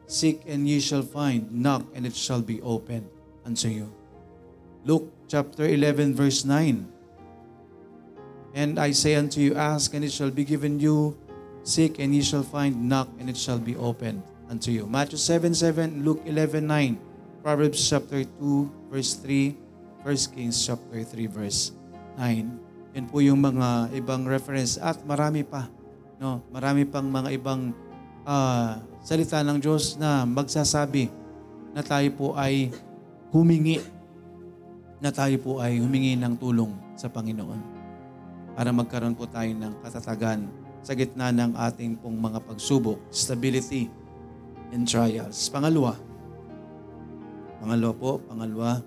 [0.08, 1.50] Seek, and ye shall find.
[1.52, 3.10] Knock, and it shall be opened
[3.44, 3.92] unto you.
[4.88, 6.86] Luke chapter 11, verse 9.
[8.56, 11.18] And I say unto you, Ask, and it shall be given you.
[11.66, 12.88] Seek, and ye shall find.
[12.88, 14.88] Knock, and it shall be opened unto you.
[14.88, 17.44] Matthew 7, 7, Luke 11, 9.
[17.44, 19.66] Proverbs chapter 2, verse 3.
[20.06, 21.74] 1 Kings chapter 3, verse
[22.22, 22.94] 9.
[22.94, 25.68] Yan po yung mga ibang reference at marami pa.
[26.22, 27.74] No, marami pang mga ibang
[28.24, 31.10] uh, salita ng Diyos na magsasabi
[31.76, 32.72] na tayo po ay
[33.36, 33.84] humingi
[35.00, 37.60] na tayo po ay humingi ng tulong sa Panginoon
[38.56, 40.48] para magkaroon po tayo ng katatagan
[40.86, 43.92] sa gitna ng ating pong mga pagsubok, stability
[44.72, 45.52] and trials.
[45.52, 45.98] Pangalawa,
[47.60, 48.80] pangalawa po, pangalawa,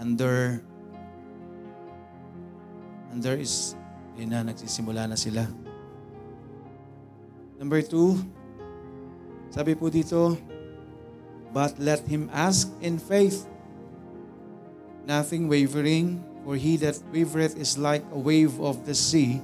[0.00, 0.62] under
[3.14, 3.78] under is,
[4.18, 5.46] yun na, nagsisimula na sila.
[7.62, 8.18] Number two,
[9.54, 10.34] sabi po dito,
[11.54, 13.46] But let him ask in faith,
[15.06, 19.40] nothing wavering, for he that wavereth is like a wave of the sea,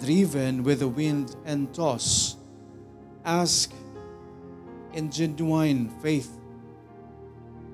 [0.00, 2.36] driven with the wind and tossed.
[3.24, 3.72] Ask
[4.92, 6.30] in genuine faith.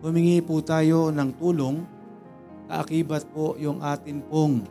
[0.02, 1.86] Humingi po tayo ng tulong,
[2.66, 4.66] kaakibat po yung atin pong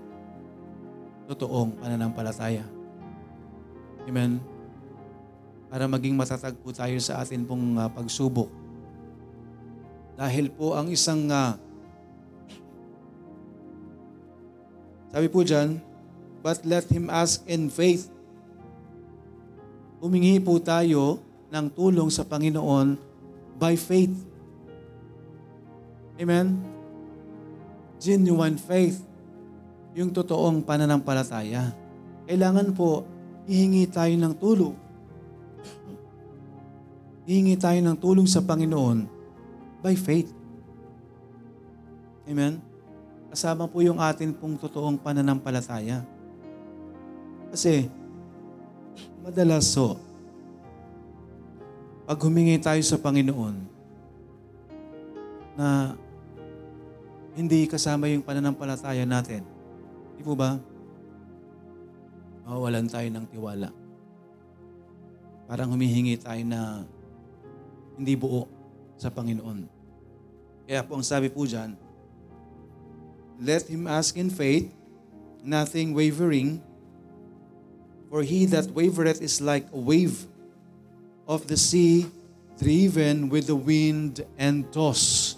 [1.31, 2.67] totoong pananampalataya.
[4.03, 4.51] Amen
[5.71, 8.51] para maging matatag po tayo sa atin pong uh, pagsubok.
[10.19, 11.55] Dahil po ang isang uh,
[15.11, 15.77] sabi po dyan,
[16.41, 18.09] but let him ask in faith.
[20.01, 21.21] Humingi po tayo
[21.53, 22.97] ng tulong sa Panginoon
[23.61, 24.15] by faith.
[26.17, 26.57] Amen?
[28.01, 29.03] Genuine faith.
[29.93, 31.75] Yung totoong pananampalataya.
[32.25, 33.05] Kailangan po,
[33.45, 34.73] hihingi tayo ng tulong
[37.31, 39.05] hihingi tayo ng tulong sa Panginoon
[39.81, 40.29] by faith.
[42.27, 42.70] Amen?
[43.31, 46.03] Kasama po yung atin pong totoong pananampalataya.
[47.47, 47.87] Kasi,
[49.23, 49.95] madalas so,
[52.03, 53.55] pag humingi tayo sa Panginoon
[55.55, 55.95] na
[57.31, 59.47] hindi kasama yung pananampalataya natin,
[60.19, 60.59] di po ba?
[62.43, 63.71] Mawawalan tayo ng tiwala.
[65.47, 66.83] Parang humihingi tayo na
[67.95, 68.43] hindi buo
[68.99, 69.71] sa Panginoon.
[70.67, 71.79] Kaya po ang sabi po dyan,
[73.41, 74.69] Let him ask in faith,
[75.41, 76.61] nothing wavering,
[78.05, 80.29] for he that wavereth is like a wave
[81.25, 82.05] of the sea,
[82.61, 85.33] driven with the wind and toss.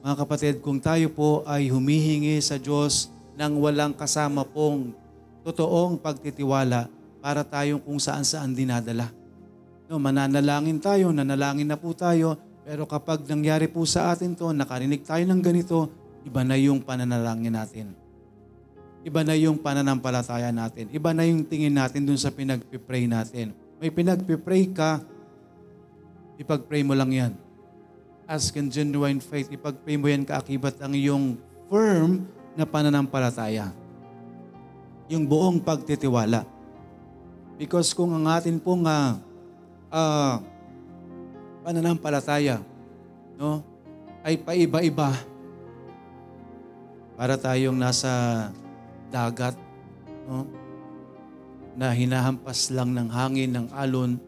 [0.00, 4.96] Mga kapatid, kung tayo po ay humihingi sa Diyos ng walang kasama pong
[5.44, 6.88] totoong pagtitiwala
[7.20, 9.12] para tayong kung saan-saan dinadala.
[9.84, 15.04] No, mananalangin tayo, nanalangin na po tayo, pero kapag nangyari po sa atin to, nakarinig
[15.04, 15.92] tayo ng ganito,
[16.24, 17.86] iba na yung pananalangin natin.
[19.04, 20.88] Iba na yung pananampalataya natin.
[20.88, 23.52] Iba na yung tingin natin dun sa pinagpipray natin.
[23.76, 25.04] May pinagpipray ka,
[26.40, 27.32] ipagpray mo lang yan.
[28.24, 31.36] Ask in genuine faith, ipagpray mo yan kaakibat ang iyong
[31.68, 32.24] firm
[32.56, 33.76] na pananampalataya.
[35.12, 36.48] Yung buong pagtitiwala.
[37.60, 39.20] Because kung ang atin pong uh,
[39.92, 40.40] uh,
[41.60, 42.64] pananampalataya
[43.36, 43.60] no,
[44.24, 45.12] ay paiba-iba
[47.14, 48.50] para tayong nasa
[49.10, 49.54] dagat
[50.26, 50.46] no,
[51.74, 54.18] na hinahampas lang ng hangin, ng alon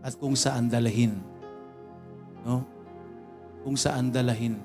[0.00, 1.20] at kung saan dalahin.
[2.44, 2.64] No?
[3.62, 4.58] Kung saan dalahin.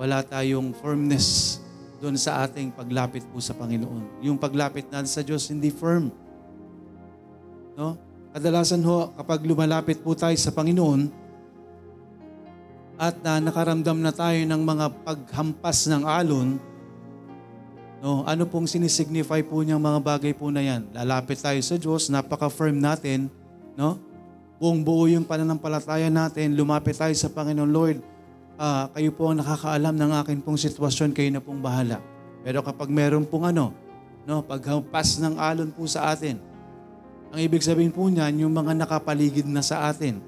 [0.00, 1.60] Wala tayong firmness
[2.00, 4.24] doon sa ating paglapit po sa Panginoon.
[4.24, 6.08] Yung paglapit natin sa Diyos hindi firm.
[7.76, 8.00] No?
[8.32, 11.29] Kadalasan ho, kapag lumalapit po tayo sa Panginoon,
[13.00, 16.60] at na nakaramdam na tayo ng mga paghampas ng alon,
[18.04, 20.84] no, ano pong sinisignify po niyang mga bagay po na yan?
[20.92, 23.32] Lalapit tayo sa Diyos, napaka-firm natin,
[23.72, 23.96] no?
[24.60, 28.04] Buong buo yung pananampalataya natin, lumapit tayo sa Panginoon Lord.
[28.60, 32.04] Ah, kayo po ang nakakaalam ng akin pong sitwasyon, kayo na pong bahala.
[32.44, 33.72] Pero kapag meron pong ano,
[34.28, 36.36] no, paghampas ng alon po sa atin,
[37.32, 40.20] ang ibig sabihin po niyan, yung mga nakapaligid na sa atin,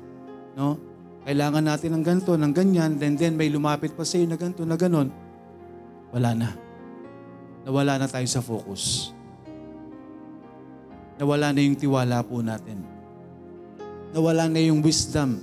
[0.56, 0.91] no?
[1.22, 4.66] Kailangan natin ng ganito, ng ganyan, then then may lumapit pa sa iyo na ganito,
[4.66, 5.08] na ganon.
[6.10, 6.50] Wala na.
[7.62, 9.14] Nawala na tayo sa focus.
[11.22, 12.82] Nawala na yung tiwala po natin.
[14.10, 15.38] Nawala na yung wisdom.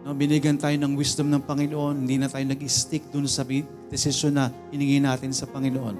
[0.00, 3.44] No, binigyan tayo ng wisdom ng Panginoon, hindi na tayo nag-stick dun sa
[3.92, 5.96] desisyon na hiningi natin sa Panginoon.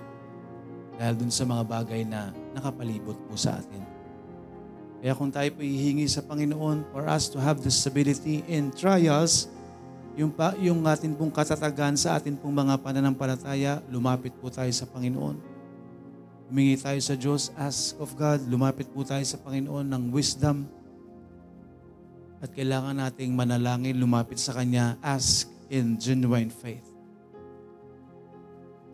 [0.96, 3.79] Dahil dun sa mga bagay na nakapalibot po sa atin.
[5.00, 9.48] Kaya kung tayo po hihingi sa Panginoon for us to have the stability in trials,
[10.12, 14.84] yung, pa, yung atin pong katatagan sa atin pong mga pananampalataya, lumapit po tayo sa
[14.84, 15.40] Panginoon.
[16.52, 20.68] Humingi tayo sa Diyos, ask of God, lumapit po tayo sa Panginoon ng wisdom.
[22.44, 26.84] At kailangan nating manalangin, lumapit sa Kanya, ask in genuine faith.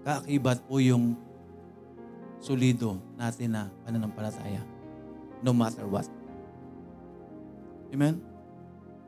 [0.06, 1.18] Kaakibat po yung
[2.38, 4.75] solido natin na pananampalataya
[5.44, 6.08] no matter what.
[7.92, 8.20] Amen?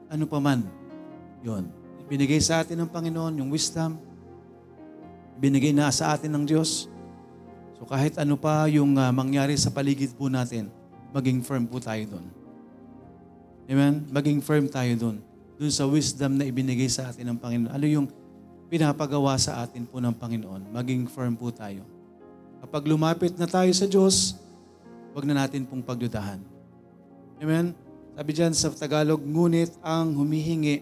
[0.08, 0.64] Ano pa man,
[1.44, 1.68] yun.
[2.08, 4.00] Binigay sa atin ng Panginoon yung wisdom,
[5.36, 6.88] binigay na sa atin ng Diyos.
[7.76, 10.72] So kahit ano pa yung uh, mangyari sa paligid po natin,
[11.12, 12.26] maging firm po tayo doon.
[13.68, 14.08] Amen?
[14.08, 15.16] Maging firm tayo doon.
[15.60, 17.72] Doon sa wisdom na ibinigay sa atin ng Panginoon.
[17.76, 18.06] Ano yung
[18.72, 20.72] pinapagawa sa atin po ng Panginoon?
[20.72, 21.84] Maging firm po tayo.
[22.64, 24.40] Kapag lumapit na tayo sa Diyos,
[25.18, 26.38] wag na natin pong pagdudahan.
[27.42, 27.74] Amen?
[28.14, 30.78] Sabi dyan sa Tagalog, ngunit ang humihingi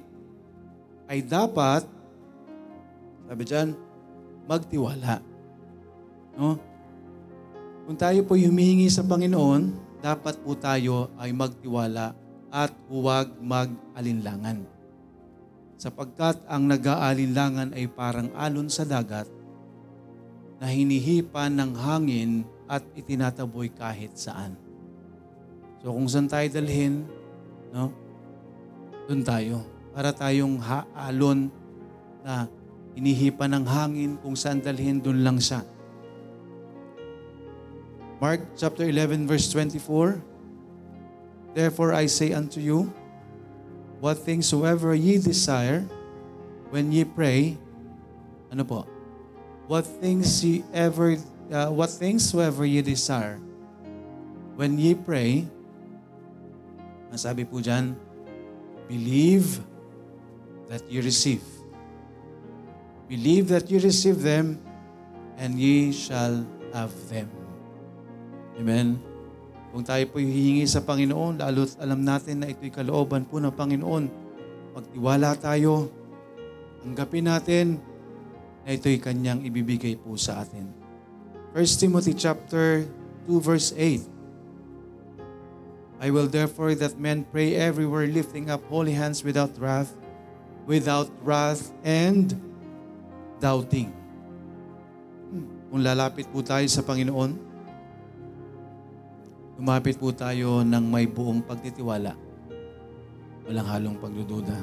[1.08, 1.88] ay dapat,
[3.24, 3.72] sabi dyan,
[4.44, 5.24] magtiwala.
[6.36, 6.60] No?
[7.88, 9.72] Kung tayo po humihingi sa Panginoon,
[10.04, 12.12] dapat po tayo ay magtiwala
[12.52, 14.68] at huwag mag-alinlangan.
[15.80, 19.32] Sapagkat ang nag-aalinlangan ay parang alon sa dagat
[20.60, 24.58] na hinihipan ng hangin at itinataboy kahit saan.
[25.82, 27.06] So kung saan tayo dalhin,
[27.70, 27.94] no?
[29.06, 29.62] Doon tayo.
[29.94, 31.48] Para tayong haalon
[32.26, 32.50] na
[32.98, 35.62] inihipa ng hangin kung saan dalhin, doon lang siya.
[38.18, 40.18] Mark chapter 11 verse 24
[41.56, 42.92] Therefore I say unto you,
[44.00, 45.88] what things soever ye desire,
[46.68, 47.56] when ye pray,
[48.52, 48.84] ano po?
[49.64, 51.16] What things ye ever
[51.50, 53.38] uh, what things soever ye desire.
[54.56, 55.44] When ye pray,
[57.12, 57.92] ang sabi po dyan,
[58.88, 59.60] believe
[60.72, 61.44] that you receive.
[63.06, 64.58] Believe that you receive them
[65.38, 66.42] and ye shall
[66.74, 67.30] have them.
[68.56, 68.98] Amen.
[69.70, 74.04] Kung tayo po hihingi sa Panginoon, lalo't alam natin na ito'y kalooban po ng Panginoon,
[74.72, 75.92] magtiwala tayo,
[76.80, 77.66] tanggapin natin
[78.64, 80.75] na ito'y kanyang ibibigay po sa atin.
[81.56, 82.84] 1 Timothy chapter
[83.24, 84.04] 2 verse 8.
[86.04, 89.88] I will therefore that men pray everywhere lifting up holy hands without wrath,
[90.68, 92.36] without wrath and
[93.40, 93.88] doubting.
[95.32, 95.48] Hmm.
[95.72, 97.40] Kung lalapit po tayo sa Panginoon,
[99.56, 102.12] lumapit po tayo ng may buong pagtitiwala.
[103.48, 104.60] Walang halong pagdududa.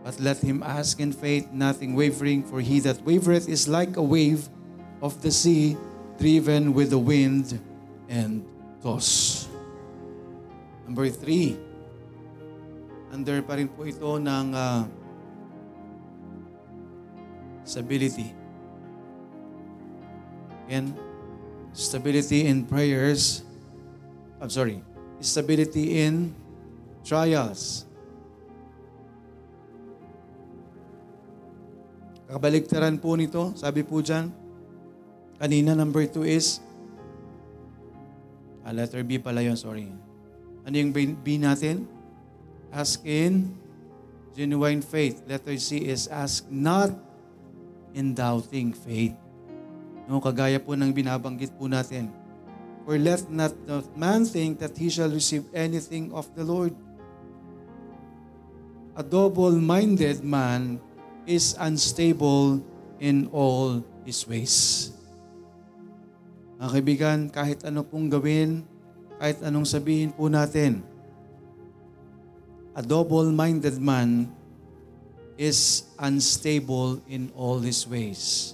[0.00, 4.02] But let him ask in faith, nothing wavering, for he that wavereth is like a
[4.02, 4.48] wave
[5.00, 5.76] of the sea
[6.20, 7.56] driven with the wind
[8.08, 8.44] and
[8.84, 9.48] toss.
[10.84, 11.56] Number three,
[13.10, 14.84] under pa rin po ito ng uh,
[17.64, 18.34] stability.
[20.66, 20.94] Again,
[21.72, 23.42] stability in prayers.
[24.40, 24.82] I'm sorry,
[25.22, 26.34] stability in
[27.02, 27.86] trials.
[32.30, 34.30] Kabaligtaran po nito, sabi po dyan,
[35.40, 36.60] Kanina, number two is,
[38.60, 39.88] ah, letter B pala yun, sorry.
[40.68, 41.88] Ano yung B natin?
[42.68, 43.56] Ask in
[44.36, 45.24] genuine faith.
[45.24, 46.92] Letter C is ask not
[47.96, 49.16] in doubting faith.
[50.04, 52.12] No, kagaya po ng binabanggit po natin.
[52.84, 56.76] For let not the man think that he shall receive anything of the Lord.
[58.92, 60.82] A double-minded man
[61.24, 62.60] is unstable
[63.00, 64.90] in all his ways.
[66.60, 68.60] Mga kaibigan, kahit ano pong gawin,
[69.16, 70.84] kahit anong sabihin po natin,
[72.76, 74.28] a double-minded man
[75.40, 78.52] is unstable in all his ways.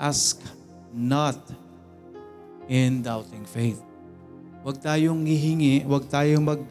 [0.00, 0.40] Ask
[0.88, 1.36] not
[2.64, 3.76] in doubting faith.
[4.64, 6.64] Huwag tayong hihingi, huwag tayong mag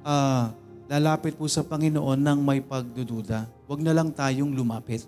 [0.00, 0.48] ah,
[0.88, 3.44] lalapit po sa Panginoon ng may pagdududa.
[3.68, 5.04] Huwag na lang tayong lumapit.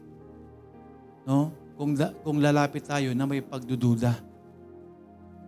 [1.24, 1.48] No?
[1.80, 4.27] Kung da- kung lalapit tayo na may pagdududa.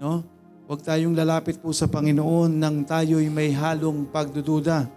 [0.01, 0.25] No?
[0.65, 4.89] Huwag tayong lalapit po sa Panginoon nang tayo'y may halong pagdududa.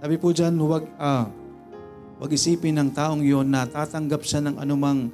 [0.00, 1.28] Sabi po diyan, huwag ah,
[2.16, 5.12] huwag isipin ng taong iyon na tatanggap siya ng anumang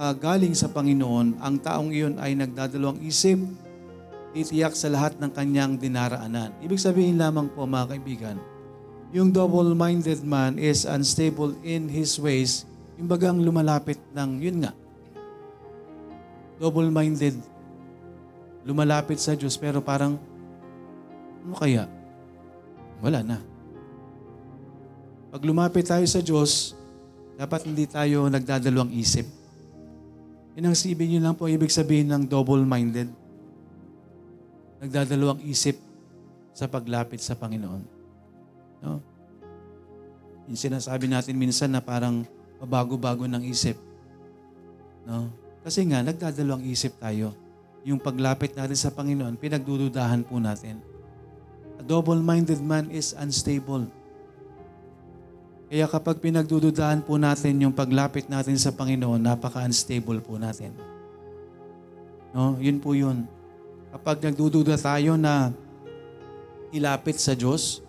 [0.00, 1.38] ah, galing sa Panginoon.
[1.38, 3.38] Ang taong iyon ay nagdadalawang isip,
[4.34, 6.50] titiyak sa lahat ng kanyang dinaraanan.
[6.58, 8.36] Ibig sabihin lamang po mga kaibigan,
[9.14, 12.66] yung double-minded man is unstable in his ways,
[12.98, 14.72] yung bagang lumalapit ng, yun nga,
[16.58, 17.36] double-minded,
[18.64, 20.20] lumalapit sa Diyos pero parang,
[21.44, 21.88] ano kaya?
[23.00, 23.38] Wala na.
[25.30, 26.74] Pag lumapit tayo sa Diyos,
[27.40, 29.24] dapat hindi tayo nagdadalawang isip.
[30.58, 33.08] Yan ang sibin nyo lang po ibig sabihin ng double-minded.
[34.82, 35.78] Nagdadalawang isip
[36.52, 37.82] sa paglapit sa Panginoon.
[38.84, 39.00] No?
[40.50, 42.26] Yung sinasabi natin minsan na parang
[42.58, 43.78] mabago-bago ng isip.
[45.06, 45.30] No?
[45.64, 47.32] Kasi nga, nagdadalawang isip tayo.
[47.84, 50.80] Yung paglapit natin sa Panginoon, pinagdududahan po natin.
[51.80, 53.88] A double-minded man is unstable.
[55.70, 60.74] Kaya kapag pinagdududahan po natin yung paglapit natin sa Panginoon, napaka-unstable po natin.
[62.36, 62.58] No?
[62.60, 63.24] Yun po yun.
[63.94, 65.54] Kapag nagdududa tayo na
[66.74, 67.80] ilapit sa Diyos,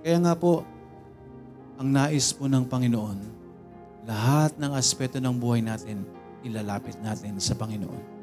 [0.00, 0.62] kaya nga po,
[1.74, 3.18] ang nais po ng Panginoon,
[4.06, 6.06] lahat ng aspeto ng buhay natin,
[6.46, 8.13] ilalapit natin sa Panginoon.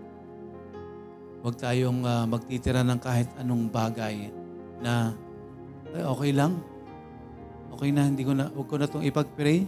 [1.41, 4.29] Huwag tayong ah, magtitira ng kahit anong bagay
[4.81, 5.13] na
[5.91, 6.61] "Ay, okay lang,
[7.73, 9.65] okay na, hindi ko na, huwag ko na itong ipag-pray.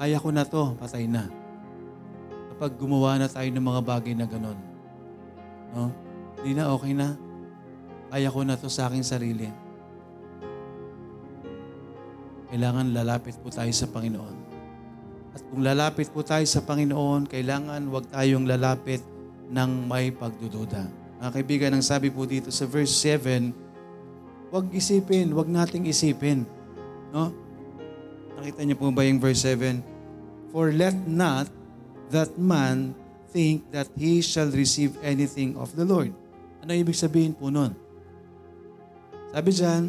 [0.00, 1.28] Kaya ko na to, patay na.
[2.56, 4.56] Kapag gumawa na tayo ng mga bagay na ganon,
[5.76, 5.92] no?
[6.40, 7.14] hindi na, okay na.
[8.08, 9.48] Kaya ko na to sa aking sarili.
[12.48, 14.36] Kailangan lalapit po tayo sa Panginoon.
[15.32, 19.00] At kung lalapit po tayo sa Panginoon, kailangan wag tayong lalapit
[19.50, 20.86] ng may pagdududa.
[21.22, 23.54] Mga kaibigan, ang sabi po dito sa verse 7,
[24.52, 26.44] wag isipin, wag nating isipin.
[27.14, 27.30] No?
[28.38, 29.80] Nakita niyo po ba yung verse 7?
[30.50, 31.48] For let not
[32.12, 32.92] that man
[33.32, 36.12] think that he shall receive anything of the Lord.
[36.60, 37.72] Ano ibig sabihin po nun?
[39.32, 39.88] Sabi dyan,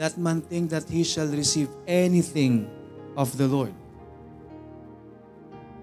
[0.00, 2.64] that man think that he shall receive anything
[3.12, 3.76] of the Lord.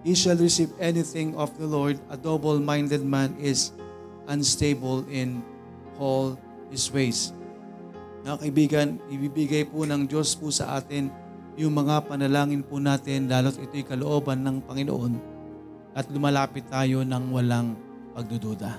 [0.05, 1.97] He shall receive anything of the Lord.
[2.11, 3.73] A double-minded man is
[4.29, 5.41] unstable in
[5.97, 6.37] all
[6.69, 7.33] his ways.
[8.21, 11.09] Na kaibigan, ibibigay po ng Diyos po sa atin
[11.57, 15.13] yung mga panalangin po natin, lalo't ito'y kalooban ng Panginoon
[15.97, 17.73] at lumalapit tayo ng walang
[18.13, 18.77] pagdududa.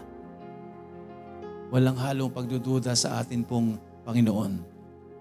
[1.74, 3.74] Walang halong pagdududa sa atin pong
[4.06, 4.62] Panginoon.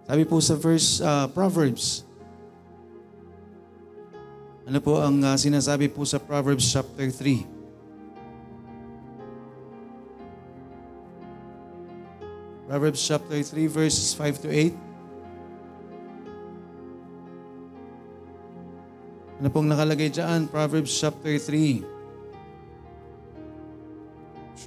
[0.06, 2.06] Sabi po sa verse uh, Proverbs,
[4.68, 7.48] ano po ang uh, sinasabi po sa Proverbs chapter 3?
[12.68, 14.76] Proverbs chapter 3 verses 5 to 8.
[19.40, 20.52] Ano pong nakalagay dyan?
[20.52, 21.88] Proverbs chapter 3.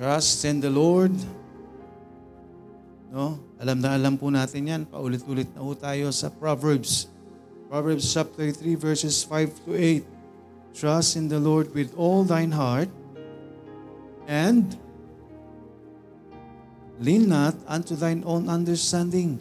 [0.01, 1.13] Trust in the Lord.
[3.13, 3.37] No?
[3.61, 4.89] Alam na alam po natin yan.
[4.89, 7.20] Paulit-ulit na po tayo sa Proverbs.
[7.71, 10.03] Proverbs chapter 3 verses 5 to 8.
[10.75, 12.91] Trust in the Lord with all thine heart
[14.27, 14.75] and
[16.99, 19.39] lean not unto thine own understanding.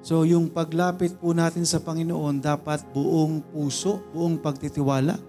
[0.00, 5.20] So yung paglapit po natin sa Panginoon dapat buong puso, buong pagtitiwala.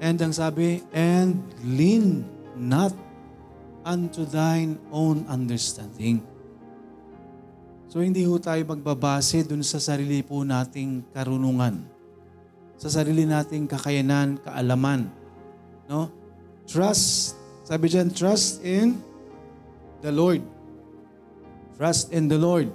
[0.00, 2.24] And ang sabi, and lean
[2.56, 2.96] not
[3.84, 6.24] unto thine own understanding.
[7.94, 11.78] So hindi ho tayo magbabase dun sa sarili po nating karunungan.
[12.74, 15.06] Sa sarili nating kakayanan, kaalaman.
[15.86, 16.10] No?
[16.66, 17.38] Trust.
[17.62, 18.98] Sabi dyan, trust in
[20.02, 20.42] the Lord.
[21.78, 22.66] Trust in the Lord.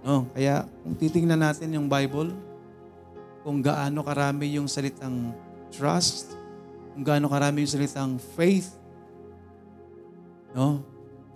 [0.00, 0.24] No?
[0.32, 2.32] Kaya kung titingnan natin yung Bible,
[3.44, 5.36] kung gaano karami yung salitang
[5.68, 6.40] trust,
[6.96, 8.80] kung gaano karami yung salitang faith,
[10.56, 10.80] no?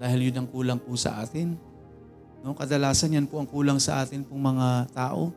[0.00, 1.71] Dahil yun ang kulang po sa atin.
[2.42, 2.52] No?
[2.52, 5.30] Kadalasan yan po ang kulang sa atin pong mga tao.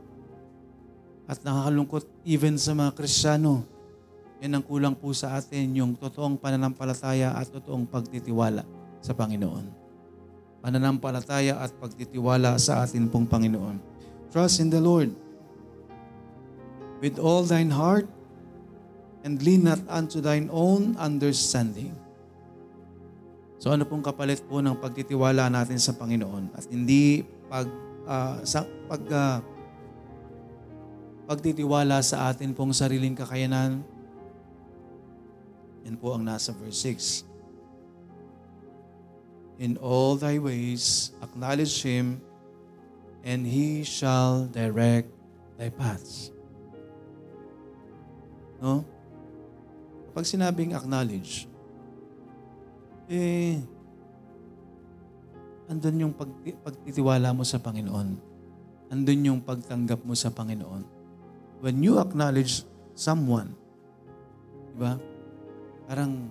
[1.26, 3.66] At nakakalungkot even sa mga Kristiyano.
[4.44, 8.62] Yan ang kulang po sa atin yung totoong pananampalataya at totoong pagtitiwala
[9.02, 9.66] sa Panginoon.
[10.62, 13.78] Pananampalataya at pagtitiwala sa atin pong Panginoon.
[14.30, 15.14] Trust in the Lord
[17.00, 18.10] with all thine heart
[19.26, 21.94] and lean not unto thine own understanding.
[23.56, 27.68] So ano pong kapalit po ng pagtitiwala natin sa Panginoon at hindi pag
[28.04, 29.40] ah, sa pag ah,
[31.26, 33.82] pagtitiwala sa atin pong sariling kakayanan.
[35.86, 37.26] Yan po ang nasa verse 6.
[39.62, 42.20] In all thy ways acknowledge him
[43.24, 45.08] and he shall direct
[45.56, 46.36] thy paths.
[48.60, 48.84] No?
[50.12, 51.48] Kapag sinabing acknowledge,
[53.10, 53.62] eh,
[55.70, 56.30] andun yung pag,
[56.62, 58.18] pagtitiwala mo sa Panginoon.
[58.90, 60.84] Andun yung pagtanggap mo sa Panginoon.
[61.62, 63.54] When you acknowledge someone,
[64.74, 64.94] di ba?
[65.90, 66.30] Parang,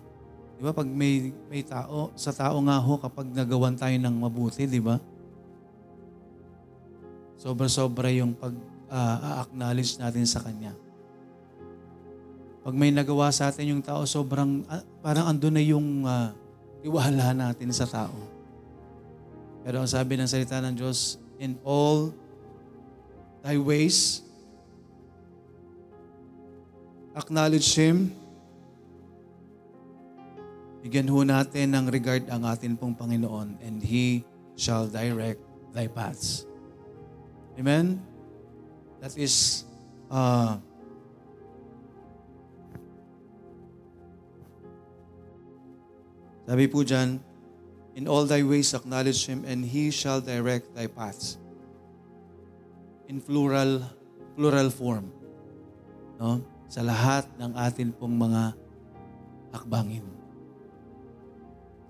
[0.59, 4.67] di ba, pag may, may tao, sa tao nga ho, kapag nagawan tayo ng mabuti,
[4.67, 4.99] di ba?
[7.39, 10.75] Sobra-sobra yung pag-acknowledge natin sa Kanya.
[12.65, 16.33] Pag may nagawa sa atin yung tao, sobrang, ah, parang andun na yung ah,
[16.85, 18.13] tiwala natin sa tao.
[19.65, 22.13] Pero ang sabi ng salita ng Diyos, in all
[23.41, 24.21] thy ways,
[27.17, 28.13] acknowledge Him,
[30.85, 34.21] bigyan ho natin ng regard ang atin pong Panginoon and He
[34.53, 35.41] shall direct
[35.73, 36.45] thy paths.
[37.57, 37.97] Amen?
[39.01, 39.65] That is,
[40.13, 40.61] uh,
[46.45, 47.21] sabi po dyan,
[47.95, 51.39] In all thy ways acknowledge Him and He shall direct thy paths.
[53.07, 53.87] In plural,
[54.35, 55.15] plural form.
[56.19, 56.43] No?
[56.67, 58.51] Sa lahat ng atin pong mga
[59.55, 60.03] hakbangin.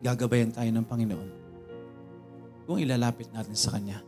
[0.05, 1.31] Gagabayan tayo ng Panginoon.
[2.69, 4.05] Kung ilalapit natin sa Kanya.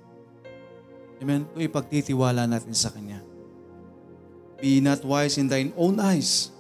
[1.25, 1.49] Amen?
[1.49, 3.25] Kung ipagtitiwala natin sa Kanya.
[4.61, 6.53] Be not wise in thine own eyes.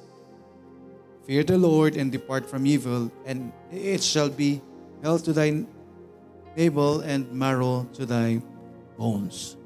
[1.26, 4.62] Fear the Lord and depart from evil, and it shall be
[5.02, 5.66] health to thy
[6.54, 8.38] navel and marrow to thy
[8.94, 9.58] bones.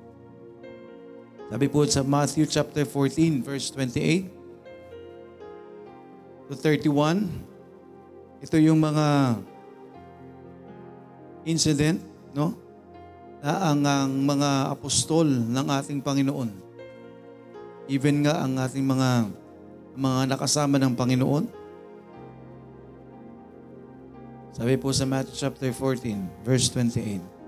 [1.53, 4.33] Sabi po sa Matthew chapter 14 verse 28
[6.49, 7.29] to 31,
[8.41, 9.37] ito yung mga
[11.45, 12.01] incident,
[12.33, 12.57] no?
[13.45, 16.51] Na ang, ang mga apostol ng ating Panginoon.
[17.85, 19.29] Even nga ang ating mga
[19.97, 21.45] mga nakasama ng Panginoon,
[24.55, 27.41] sabi po sa Matthew chapter 14, verse 28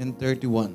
[0.00, 0.72] and 31.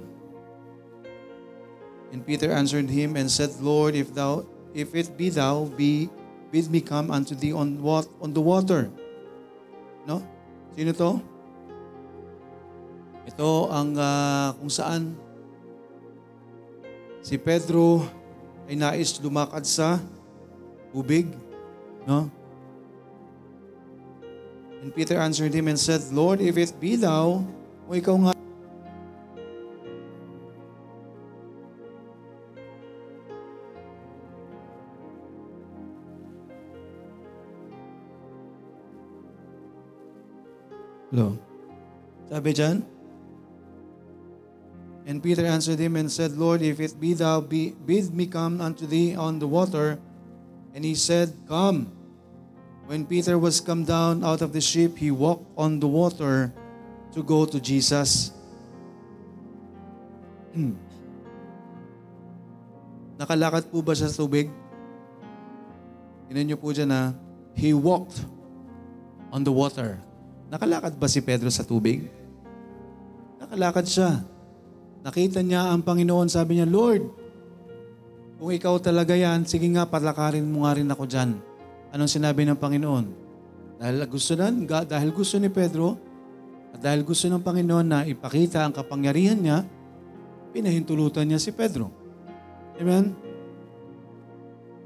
[2.14, 4.46] And Peter answered him and said, Lord, if thou
[4.76, 6.08] if it be thou, be
[6.54, 8.88] bid me come unto thee on what on the water.
[10.06, 10.22] No?
[10.78, 11.12] Sino to?
[13.26, 15.18] Ito ang ah, kung saan
[17.26, 18.06] si Pedro
[18.70, 19.98] ay nais lumakad sa
[20.94, 21.26] tubig,
[22.06, 22.30] no?
[24.86, 27.42] And Peter answered him and said, Lord, if it be thou,
[27.90, 28.34] o ikaw nga,
[41.10, 41.34] Hello?
[42.30, 42.86] Sabi dyan,
[45.06, 48.58] And Peter answered him and said, Lord, if it be thou, be, bid me come
[48.58, 50.02] unto thee on the water.
[50.74, 51.94] And he said, Come.
[52.90, 56.54] When Peter was come down out of the ship, he walked on the water
[57.14, 58.30] to go to Jesus.
[60.54, 60.78] Hmm.
[63.18, 64.54] Nakalakad po ba sa tubig?
[66.30, 67.16] Tinan niyo po dyan na,
[67.58, 68.22] he walked
[69.34, 69.98] on the water.
[70.52, 72.06] Nakalakad ba si Pedro sa tubig?
[73.42, 74.35] Nakalakad siya.
[75.06, 77.06] Nakita niya ang Panginoon, sabi niya, Lord,
[78.42, 81.38] kung ikaw talaga yan, sige nga, palakarin mo nga rin ako dyan.
[81.94, 83.06] Anong sinabi ng Panginoon?
[83.78, 84.50] Dahil gusto na,
[84.82, 85.94] dahil gusto ni Pedro,
[86.74, 89.62] at dahil gusto ng Panginoon na ipakita ang kapangyarihan niya,
[90.50, 91.94] pinahintulutan niya si Pedro.
[92.82, 93.14] Amen?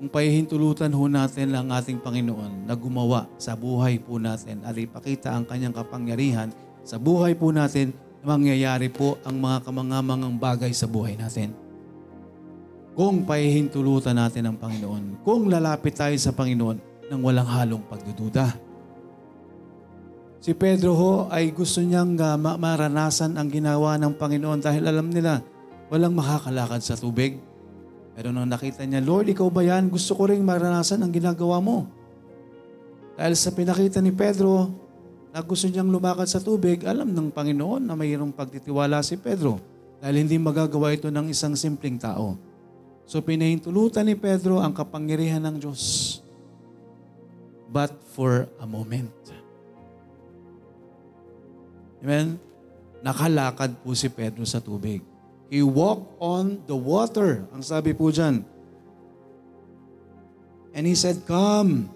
[0.03, 5.31] Kung pahihintulutan ho natin ang ating Panginoon na gumawa sa buhay po natin at ipakita
[5.31, 6.51] ang kanyang kapangyarihan
[6.83, 11.55] sa buhay po natin, mangyayari po ang mga kamangamangang bagay sa buhay natin.
[12.95, 16.77] Kung pahihintulutan natin ang Panginoon, kung lalapit tayo sa Panginoon
[17.09, 18.53] ng walang halong pagdududa.
[20.39, 25.43] Si Pedro ho ay gusto niyang ma- maranasan ang ginawa ng Panginoon dahil alam nila
[25.91, 27.39] walang makakalakad sa tubig.
[28.15, 29.87] Pero nung nakita niya, Lord, ikaw ba yan?
[29.87, 31.87] Gusto ko rin maranasan ang ginagawa mo.
[33.15, 34.71] Dahil sa pinakita ni Pedro
[35.29, 39.61] na gusto niyang lumakad sa tubig, alam ng Panginoon na mayroong pagtitiwala si Pedro.
[40.01, 42.39] Dahil hindi magagawa ito ng isang simpleng tao.
[43.05, 46.17] So pinahintulutan ni Pedro ang kapangyarihan ng Diyos.
[47.69, 49.13] But for a moment.
[51.99, 52.41] Amen?
[53.05, 55.03] Nakalakad po si Pedro sa tubig.
[55.49, 57.45] He walked on the water.
[57.53, 58.45] Ang sabi po dyan.
[60.73, 61.89] And he said, Come.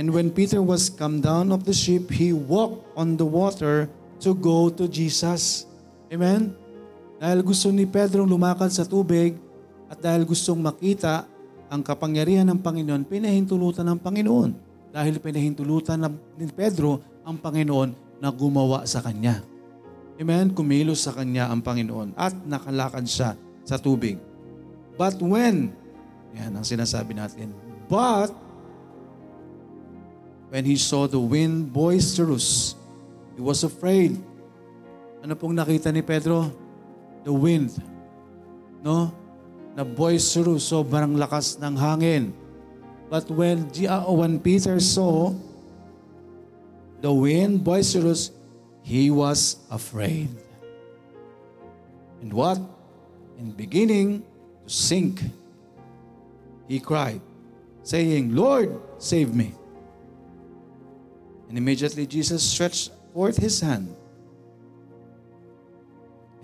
[0.00, 3.84] And when Peter was come down of the ship, he walked on the water
[4.24, 5.68] to go to Jesus.
[6.08, 6.56] Amen?
[7.20, 9.36] Dahil gusto ni Pedro lumakad sa tubig
[9.92, 11.28] at dahil gustong makita
[11.68, 14.50] ang kapangyarihan ng Panginoon, pinahintulutan ng Panginoon.
[14.88, 16.00] Dahil pinahintulutan
[16.40, 17.92] ni Pedro ang Panginoon
[18.24, 19.44] na gumawa sa kanya.
[20.16, 20.56] Amen?
[20.56, 23.36] Kumilos sa kanya ang Panginoon at nakalakad siya
[23.68, 24.16] sa tubig.
[24.96, 25.76] But when,
[26.32, 27.52] yan ang sinasabi natin,
[27.84, 28.32] but
[30.50, 32.74] when he saw the wind boisterous,
[33.38, 34.18] he was afraid.
[35.22, 36.50] Ano pong nakita ni Pedro?
[37.22, 37.70] The wind.
[38.82, 39.14] No?
[39.78, 42.34] Na boisterous, sobrang lakas ng hangin.
[43.06, 43.70] But when,
[44.10, 45.34] when Peter saw
[46.98, 48.34] the wind boisterous,
[48.82, 50.34] he was afraid.
[52.22, 52.58] And what?
[53.38, 54.26] In beginning
[54.66, 55.22] to sink,
[56.66, 57.22] he cried,
[57.82, 59.54] saying, Lord, save me.
[61.50, 63.90] And immediately Jesus stretched forth his hand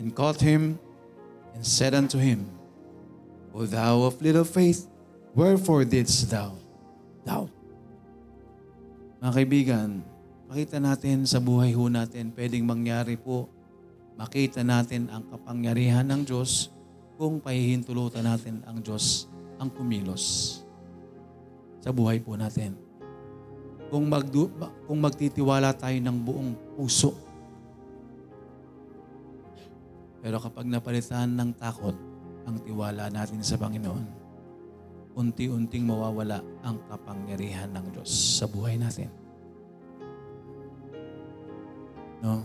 [0.03, 0.83] and caught him
[1.55, 2.51] and said unto him,
[3.55, 4.91] O thou of little faith,
[5.31, 6.59] wherefore didst thou
[7.23, 7.55] doubt?
[9.23, 10.03] Mga kaibigan,
[10.51, 13.47] makita natin sa buhay ho natin, pwedeng mangyari po,
[14.19, 16.75] makita natin ang kapangyarihan ng Diyos
[17.15, 19.31] kung pahihintulutan natin ang Diyos
[19.63, 20.61] ang kumilos
[21.79, 22.86] sa buhay po natin.
[23.87, 24.51] Kung, magdu,
[24.91, 27.15] kung magtitiwala tayo ng buong puso.
[30.19, 31.95] Pero kapag napalitan ng takot
[32.51, 34.27] ang tiwala natin sa Panginoon,
[35.15, 38.11] unti-unting mawawala ang kapangyarihan ng Diyos
[38.43, 39.07] sa buhay natin.
[42.27, 42.43] No?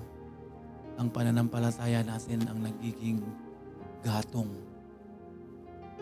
[1.02, 3.18] Ang pananampalataya natin ang nagiging
[4.06, 4.50] gatong.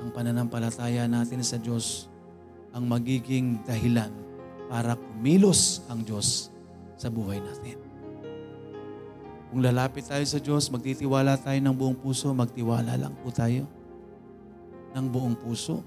[0.03, 2.11] Ang pananampalataya natin sa Diyos
[2.75, 4.28] ang magiging dahilan
[4.69, 6.53] para kumilos ang Diyos
[6.95, 7.81] sa buhay natin.
[9.49, 13.65] Kung lalapit tayo sa Diyos, magtitiwala tayo ng buong puso, magtiwala lang po tayo
[14.93, 15.81] ng buong puso.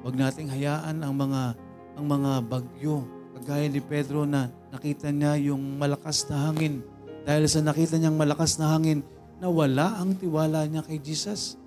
[0.00, 1.54] Huwag nating hayaan ang mga
[1.92, 3.04] ang mga bagyo,
[3.36, 6.80] kagaya ni Pedro na nakita niya yung malakas na hangin.
[7.28, 9.04] Dahil sa nakita niyang malakas na hangin,
[9.36, 11.60] nawala ang tiwala niya kay Jesus.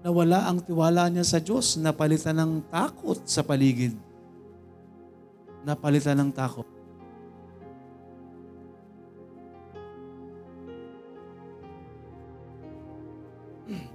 [0.00, 3.92] Nawala ang tiwala niya sa Diyos, napalitan ng takot sa paligid.
[5.64, 6.68] Napalitan ng takot.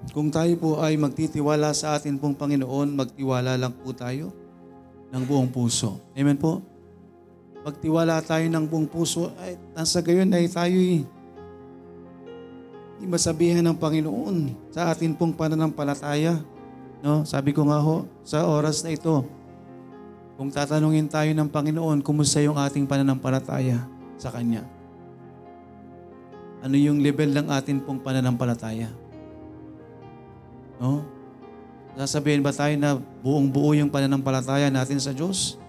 [0.10, 4.34] Kung tayo po ay magtitiwala sa atin pong Panginoon, magtiwala lang po tayo
[5.14, 6.02] ng buong puso.
[6.18, 6.66] Amen po?
[7.62, 10.74] Magtiwala tayo ng buong puso, ay nasa gayon ay tayo
[13.00, 14.38] hindi masabihan ng Panginoon
[14.76, 16.36] sa atin pong pananampalataya.
[17.00, 17.24] No?
[17.24, 19.24] Sabi ko nga ho, sa oras na ito,
[20.40, 23.84] kung tatanungin tayo ng Panginoon, kumusta yung ating pananampalataya
[24.16, 24.64] sa Kanya?
[26.64, 28.88] Ano yung level ng atin pong pananampalataya?
[30.80, 31.04] No?
[32.00, 35.60] Sasabihin ba tayo na buong buo yung pananampalataya natin sa Diyos?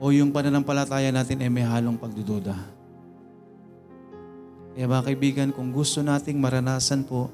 [0.00, 2.56] O yung pananampalataya natin ay may halong pagdududa?
[4.72, 7.28] Kaya mga kaibigan, kung gusto nating maranasan po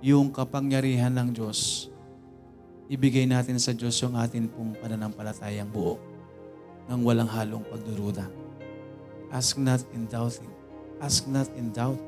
[0.00, 1.92] yung kapangyarihan ng Diyos,
[2.88, 5.96] ibigay natin sa Diyos yung atin pong pananampalatayang buo
[6.84, 8.28] nang walang halong pagduruda.
[9.32, 10.52] Ask not in doubting.
[11.00, 11.98] Ask not in doubt.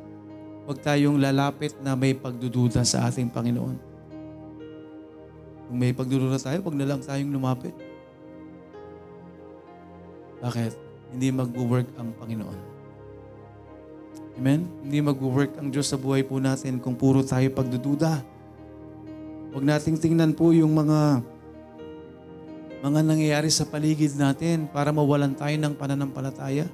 [0.66, 3.76] Huwag tayong lalapit na may pagdududa sa ating Panginoon.
[5.66, 7.74] Kung may pagdududa tayo, huwag na lang tayong lumapit.
[10.42, 10.78] Bakit?
[11.10, 12.58] Hindi mag-work ang Panginoon.
[14.36, 14.68] Amen?
[14.84, 18.35] Hindi mag-work ang Diyos sa buhay po natin kung puro tayo pagdududa.
[19.52, 21.22] Huwag nating tingnan po yung mga
[22.86, 26.70] mga nangyayari sa paligid natin para mawalan tayo ng pananampalataya.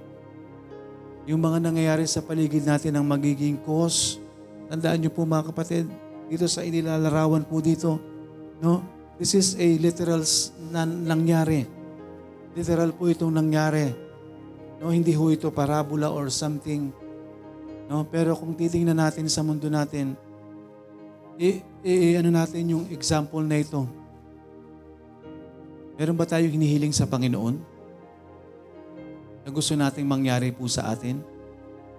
[1.25, 4.20] Yung mga nangyayari sa paligid natin ang magiging cause.
[4.68, 5.87] Tandaan niyo po mga kapatid,
[6.29, 8.01] dito sa inilalarawan po dito,
[8.61, 8.83] no?
[9.16, 10.25] This is a literal
[10.73, 11.68] na nangyari.
[12.59, 13.93] Literal po itong nangyari.
[14.83, 16.91] No, hindi ho ito parabola or something.
[17.87, 20.18] No, pero kung titingnan natin sa mundo natin,
[21.39, 23.83] i, i ano natin yung example na ito.
[25.99, 27.59] Meron ba tayo hinihiling sa Panginoon?
[29.43, 31.33] Na gusto nating mangyari po sa atin?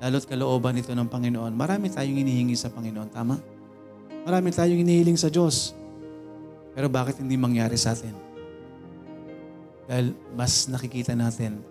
[0.04, 3.08] lalo't kalooban ito ng Panginoon, marami tayong inihingi sa Panginoon.
[3.08, 3.40] Tama?
[4.28, 5.72] Marami tayong inihiling sa Diyos.
[6.76, 8.12] Pero bakit hindi mangyari sa atin?
[9.88, 11.64] Dahil mas nakikita natin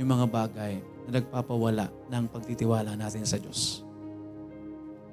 [0.00, 3.84] yung mga bagay na nagpapawala ng pagtitiwala natin sa Diyos.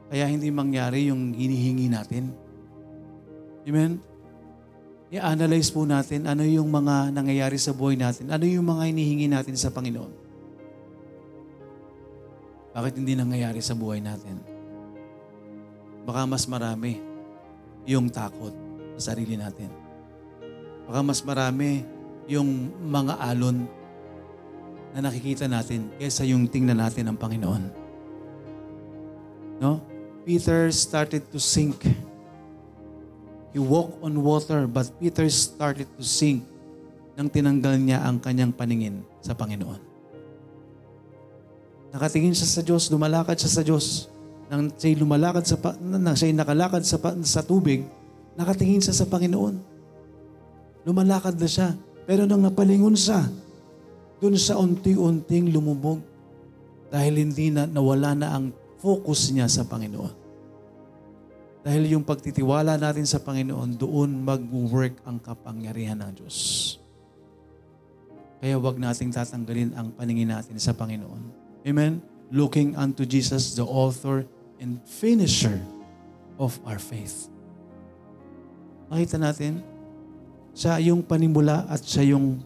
[0.07, 2.31] Kaya hindi mangyari yung hinihingi natin.
[3.67, 3.99] Amen?
[5.07, 8.27] I-analyze po natin ano yung mga nangyayari sa buhay natin.
[8.31, 10.27] Ano yung mga hinihingi natin sa Panginoon.
[12.75, 14.37] Bakit hindi nangyayari sa buhay natin?
[16.07, 16.99] Baka mas marami
[17.87, 18.51] yung takot
[18.99, 19.71] sa sarili natin.
[20.87, 21.83] Baka mas marami
[22.27, 23.67] yung mga alon
[24.95, 27.63] na nakikita natin kaysa yung tingnan natin ng Panginoon.
[29.63, 29.96] No?
[30.27, 31.87] Peter started to sink.
[33.55, 36.43] He walked on water, but Peter started to sink
[37.15, 39.79] nang tinanggal niya ang kanyang paningin sa Panginoon.
[41.95, 44.11] Nakatingin siya sa Diyos, lumalakad siya sa Diyos.
[44.51, 47.87] Nang siya'y lumalakad sa, nang siya'y nakalakad sa, sa tubig,
[48.35, 49.55] nakatingin siya sa Panginoon.
[50.83, 51.71] Lumalakad na siya.
[52.03, 53.23] Pero nang napalingon siya,
[54.19, 56.03] doon sa unti-unting lumubog.
[56.91, 60.27] Dahil hindi na nawala na ang focus niya sa Panginoon.
[61.67, 66.37] Dahil yung pagtitiwala natin sa Panginoon, doon mag-work ang kapangyarihan ng Diyos.
[68.39, 71.21] Kaya wag nating tatanggalin ang paningin natin sa Panginoon.
[71.67, 71.99] Amen?
[72.31, 74.23] Looking unto Jesus, the author
[74.63, 75.59] and finisher
[76.39, 77.27] of our faith.
[78.87, 79.59] Makita natin,
[80.55, 82.39] siya yung panimula at siya yung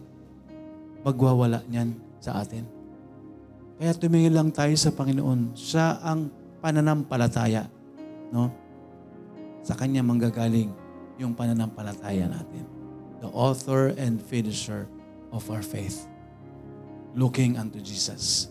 [1.06, 2.81] magwawala niyan sa atin.
[3.82, 5.58] Kaya tumingin lang tayo sa Panginoon.
[5.58, 6.30] Siya ang
[6.62, 7.66] pananampalataya.
[8.30, 8.54] No?
[9.66, 10.70] Sa Kanya manggagaling
[11.18, 12.62] yung pananampalataya natin.
[13.18, 14.86] The author and finisher
[15.34, 16.06] of our faith.
[17.18, 18.46] Looking unto Jesus.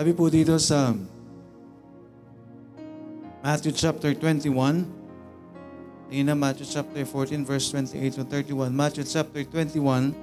[0.00, 0.96] Sabi po dito sa
[3.44, 5.04] Matthew chapter 21,
[6.08, 8.72] Tingnan na Matthew chapter 14 verse 28 to 31.
[8.72, 10.16] Matthew chapter 21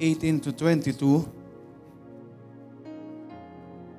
[0.00, 1.28] 18 to 22.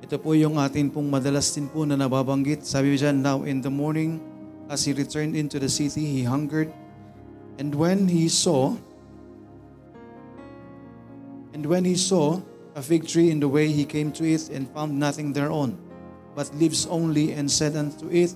[0.01, 2.65] Ito po yung atin pong madalas din po na nababanggit.
[2.65, 4.17] Sabi dyan, Now in the morning,
[4.65, 6.73] as he returned into the city, he hungered.
[7.61, 8.73] And when he saw,
[11.53, 12.41] and when he saw
[12.73, 15.77] a fig tree in the way, he came to it and found nothing thereon,
[16.33, 18.33] but leaves only, and said unto it,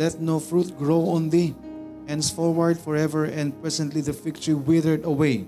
[0.00, 1.52] Let no fruit grow on thee,
[2.08, 3.28] henceforward forever.
[3.28, 5.44] And presently the fig tree withered away.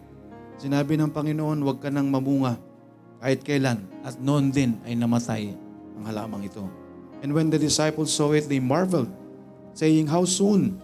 [0.58, 2.56] Sinabi ng Panginoon, huwag ka nang mamunga
[3.18, 3.84] kahit kailan.
[4.04, 5.52] At noon din ay namatay
[5.98, 6.64] ang halamang ito.
[7.24, 9.08] And when the disciples saw it, they marveled,
[9.72, 10.76] saying, How soon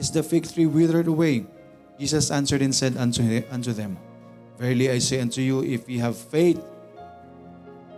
[0.00, 1.44] is the fig tree withered away?
[2.00, 3.20] Jesus answered and said unto,
[3.52, 4.00] unto them,
[4.56, 6.60] Verily I say unto you, if ye have faith,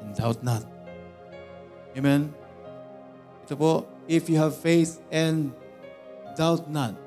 [0.03, 0.67] and doubt not.
[1.95, 2.35] Amen?
[3.47, 5.55] Ito po, if you have faith and
[6.35, 7.02] doubt not.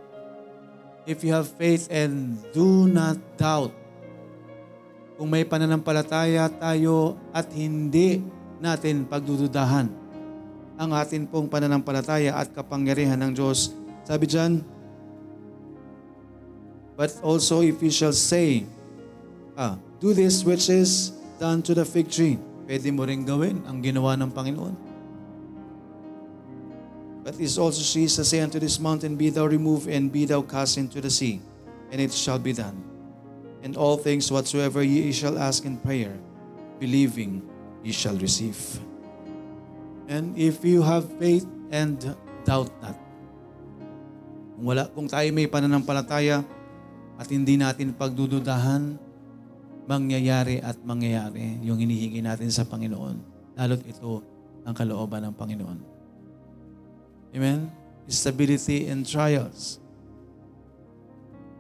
[1.06, 3.74] If you have faith and do not doubt.
[5.16, 8.20] Kung may pananampalataya tayo at hindi
[8.60, 10.06] natin pagdududahan
[10.76, 13.72] ang atin pong pananampalataya at kapangyarihan ng Diyos.
[14.03, 14.60] Sabi dyan,
[16.95, 18.64] But also if you shall say,
[19.60, 22.39] ah, do this which is done to the fig tree.
[22.66, 24.85] Pwede mo rin gawin ang ginawa ng Panginoon.
[27.26, 30.78] But is also Jesus say unto this mountain, Be thou removed, and be thou cast
[30.78, 31.42] into the sea,
[31.90, 32.78] and it shall be done.
[33.66, 36.14] And all things whatsoever ye shall ask in prayer,
[36.78, 37.42] believing,
[37.82, 38.62] ye shall receive.
[40.06, 41.98] And if you have faith and
[42.46, 42.94] doubt not.
[44.54, 46.46] Kung wala, kung tayo may pananampalataya
[47.18, 49.02] at hindi natin pagdududahan,
[49.90, 53.18] mangyayari at mangyayari yung hinihingi natin sa Panginoon.
[53.58, 54.22] Lalo't ito
[54.62, 55.95] ang kalooban ng Panginoon.
[57.36, 57.70] Amen?
[58.08, 59.80] Stability in trials.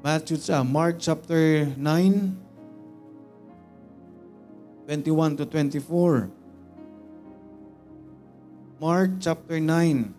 [0.01, 2.37] Matthew, uh, Mark chapter 9,
[4.87, 6.31] 21 to 24.
[8.79, 10.13] Mark chapter 9,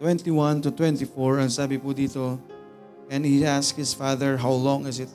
[0.00, 2.40] 21 to 24, ang sabi po dito,
[3.12, 5.12] And he asked his father, How long is it?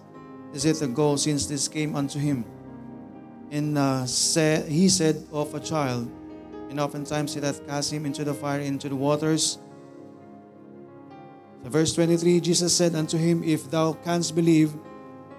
[0.54, 2.46] Is it ago since this came unto him?
[3.52, 6.10] And uh, said, he said of a child,
[6.70, 9.60] and oftentimes he hath cast him into the fire, into the waters.
[11.64, 14.74] So verse 23, Jesus said unto him, If thou canst believe,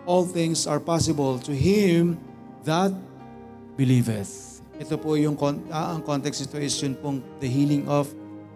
[0.07, 2.17] all things are possible to him
[2.63, 2.95] that
[3.75, 4.63] believeth.
[4.79, 5.35] Ito po yung
[5.73, 8.13] ah, ang context ito is yun pong the healing of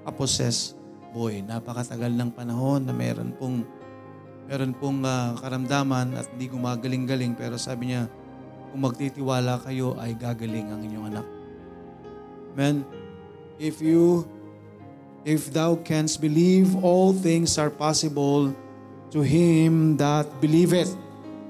[0.07, 0.79] a possessed
[1.11, 1.43] boy.
[1.43, 3.67] Napakatagal ng panahon na meron pong
[4.47, 8.07] meron pong ah, karamdaman at hindi gumagaling-galing pero sabi niya,
[8.71, 11.27] kung magtitiwala kayo ay gagaling ang inyong anak.
[12.55, 12.87] Amen.
[13.61, 14.25] If you
[15.27, 18.55] if thou canst believe, all things are possible
[19.13, 20.95] to him that believeth.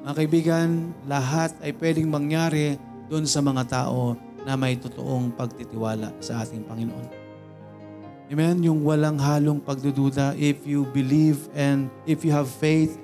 [0.02, 0.68] Mga kaibigan,
[1.04, 2.80] lahat ay pwedeng mangyari
[3.12, 4.16] doon sa mga tao
[4.48, 7.06] na may totoong pagtitiwala sa ating Panginoon.
[8.30, 8.62] Amen?
[8.64, 12.96] Yung walang halong pagdududa, if you believe and if you have faith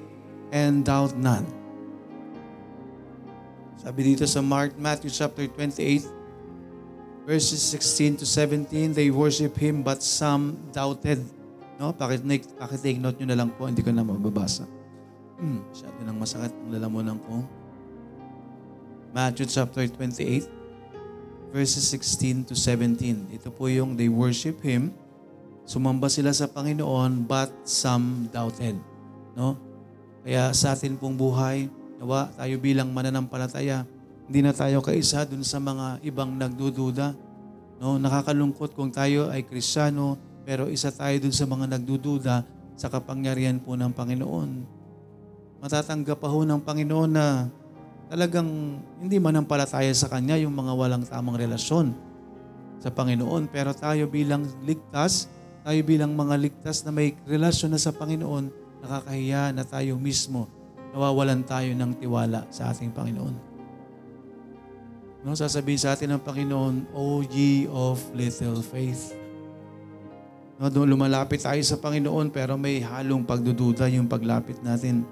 [0.55, 1.45] and doubt none.
[3.87, 6.11] Sabi dito sa Mark, Matthew chapter 28,
[7.23, 11.23] verses 16 to 17, they worship Him but some doubted.
[11.79, 11.95] No?
[11.95, 12.27] Pakit,
[12.59, 14.67] pakitake note nyo na lang po, hindi ko na mababasa.
[15.39, 17.47] Hmm, masyado nang masakit ang lalamunan ko.
[19.15, 20.51] Matthew chapter 28,
[21.55, 23.39] verses 16 to 17.
[23.39, 24.91] Ito po yung they worship Him.
[25.63, 28.75] Sumamba sila sa Panginoon, but some doubted.
[29.39, 29.55] No?
[30.27, 31.71] Kaya sa atin pong buhay,
[32.01, 33.89] nawa tayo bilang mananampalataya,
[34.27, 37.15] hindi na tayo kaisa dun sa mga ibang nagdududa.
[37.77, 42.43] No, nakakalungkot kung tayo ay Kristiyano, pero isa tayo dun sa mga nagdududa
[42.77, 44.51] sa kapangyarihan po ng Panginoon.
[45.63, 47.49] Matatanggap pa ho ng Panginoon na
[48.13, 51.97] talagang hindi manampalataya sa Kanya yung mga walang tamang relasyon
[52.81, 53.49] sa Panginoon.
[53.49, 55.33] Pero tayo bilang ligtas,
[55.65, 58.53] tayo bilang mga ligtas na may relasyon na sa Panginoon,
[58.85, 60.56] nakakahiya na tayo mismo
[60.97, 63.37] nawawalan tayo ng tiwala sa ating Panginoon.
[65.29, 69.13] No, sasabihin sa atin ng Panginoon, O ye of little faith.
[70.57, 75.05] No, lumalapit tayo sa Panginoon pero may halong pagdududa yung paglapit natin.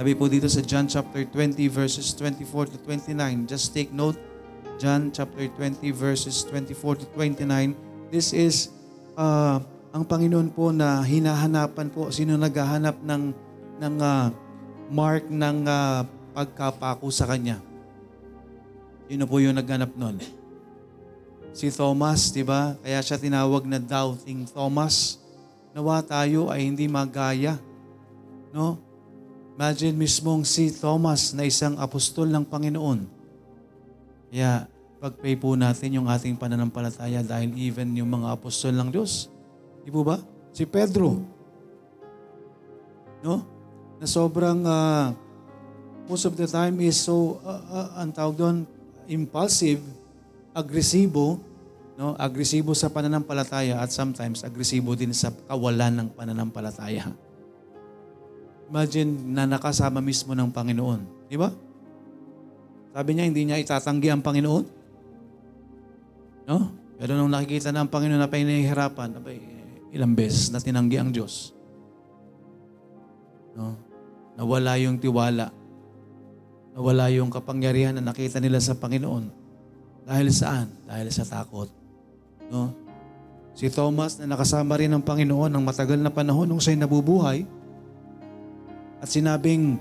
[0.00, 3.44] Sabi po dito sa John chapter 20 verses 24 to 29.
[3.44, 4.16] Just take note,
[4.80, 7.76] John chapter 20 verses 24 to 29.
[8.08, 8.72] This is
[9.20, 9.60] uh,
[9.92, 13.22] ang Panginoon po na hinahanapan po sino naghahanap ng
[13.78, 14.43] ng uh,
[14.90, 16.04] mark ng uh,
[16.34, 17.62] pagkapako sa kanya.
[19.06, 20.18] Sino po yung naghanap nun?
[21.54, 22.74] Si Thomas, di ba?
[22.82, 25.22] Kaya siya tinawag na doubting Thomas.
[25.70, 27.54] Nawa tayo ay hindi magaya.
[28.50, 28.80] No?
[29.54, 33.06] Imagine mismong si Thomas na isang apostol ng Panginoon.
[34.34, 34.66] Kaya
[34.98, 39.30] pag-pray po natin yung ating pananampalataya dahil even yung mga apostol ng Diyos.
[39.86, 40.18] Di po ba?
[40.50, 41.22] Si Pedro.
[43.22, 43.53] No?
[44.04, 45.16] Na sobrang uh,
[46.04, 48.56] most of the time is so, uh, uh, ang tawag doon,
[49.08, 49.80] impulsive,
[50.52, 51.40] agresibo,
[51.96, 52.12] no?
[52.20, 57.16] Agresibo sa pananampalataya at sometimes agresibo din sa kawalan ng pananampalataya.
[58.68, 61.32] Imagine na nakasama mismo ng Panginoon.
[61.32, 61.48] Di ba?
[62.92, 64.64] Sabi niya, hindi niya itatanggi ang Panginoon.
[66.44, 66.76] No?
[67.00, 69.40] Pero nung nakikita na ang Panginoon na pinahihirapan, abay,
[69.96, 71.56] ilang beses na tinanggi ang Diyos.
[73.56, 73.83] No?
[74.34, 75.54] Nawala yung tiwala
[76.74, 79.30] nawala yung kapangyarihan na nakita nila sa Panginoon.
[80.04, 80.68] Dahil saan?
[80.84, 81.70] Dahil sa takot.
[82.50, 82.74] No?
[83.54, 87.46] Si Thomas na nakasama rin ng Panginoon ng matagal na panahon nung siya'y nabubuhay
[88.98, 89.78] at sinabing,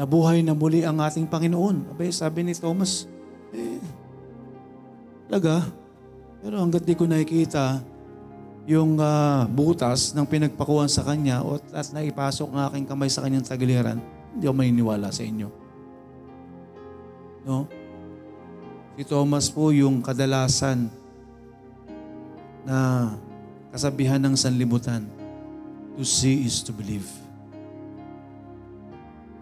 [0.00, 1.92] nabuhay na muli ang ating Panginoon.
[1.92, 3.04] Abay, sabi ni Thomas,
[3.52, 3.76] eh,
[5.28, 5.68] talaga.
[6.40, 7.84] Pero hanggat di ko nakikita
[8.62, 13.42] yung uh, butas ng pinagpakuhan sa kanya at, at naipasok ng aking kamay sa kanyang
[13.42, 13.98] tagiliran,
[14.34, 15.48] hindi ako maniniwala sa inyo.
[17.42, 17.66] No?
[18.94, 20.86] Si Thomas po yung kadalasan
[22.62, 23.10] na
[23.74, 25.02] kasabihan ng sanlibutan.
[25.98, 27.08] To see is to believe.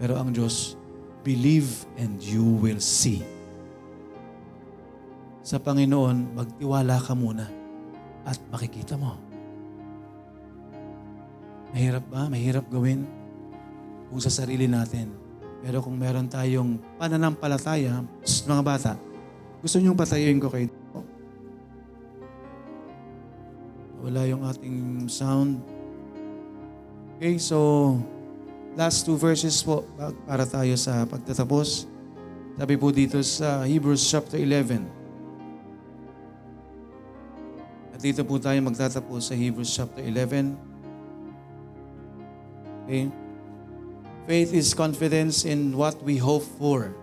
[0.00, 0.74] Pero ang Diyos,
[1.22, 3.22] believe and you will see.
[5.44, 7.59] Sa Panginoon, magtiwala ka muna
[8.24, 9.16] at makikita mo.
[11.70, 12.26] Mahirap ba?
[12.26, 13.06] Mahirap gawin
[14.10, 15.14] kung sa sarili natin.
[15.60, 18.92] Pero kung meron tayong pananampalataya, mga bata,
[19.60, 20.72] gusto niyong patayuin ko kayo.
[24.00, 25.60] Wala yung ating sound.
[27.20, 28.00] Okay, so
[28.72, 29.84] last two verses po
[30.24, 31.84] para tayo sa pagtatapos.
[32.56, 34.99] Sabi po dito sa Hebrews chapter 11.
[38.00, 40.56] At dito po tayo magtatapos sa Hebrews chapter 11.
[42.88, 43.12] Okay.
[44.24, 46.96] Faith is confidence in what we hope for.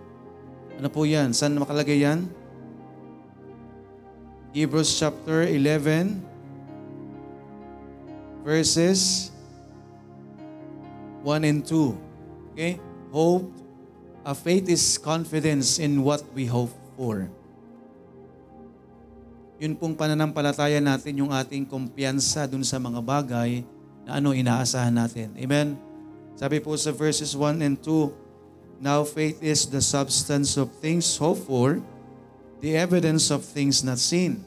[0.74, 1.30] Ano po yan?
[1.30, 2.26] Saan makalagay yan?
[4.50, 6.18] Hebrews chapter 11,
[8.42, 9.30] verses
[11.22, 11.94] 1 and 2.
[12.58, 12.82] Okay?
[13.14, 13.46] Hope,
[14.26, 17.30] a faith is confidence in what we hope for.
[19.58, 23.66] Yun pong pananampalataya natin, yung ating kumpiyansa dun sa mga bagay
[24.06, 25.34] na ano inaasahan natin.
[25.34, 25.74] Amen?
[26.38, 28.28] Sabi po sa verses 1 and 2,
[28.78, 31.82] Now faith is the substance of things hoped for,
[32.62, 34.46] the evidence of things not seen.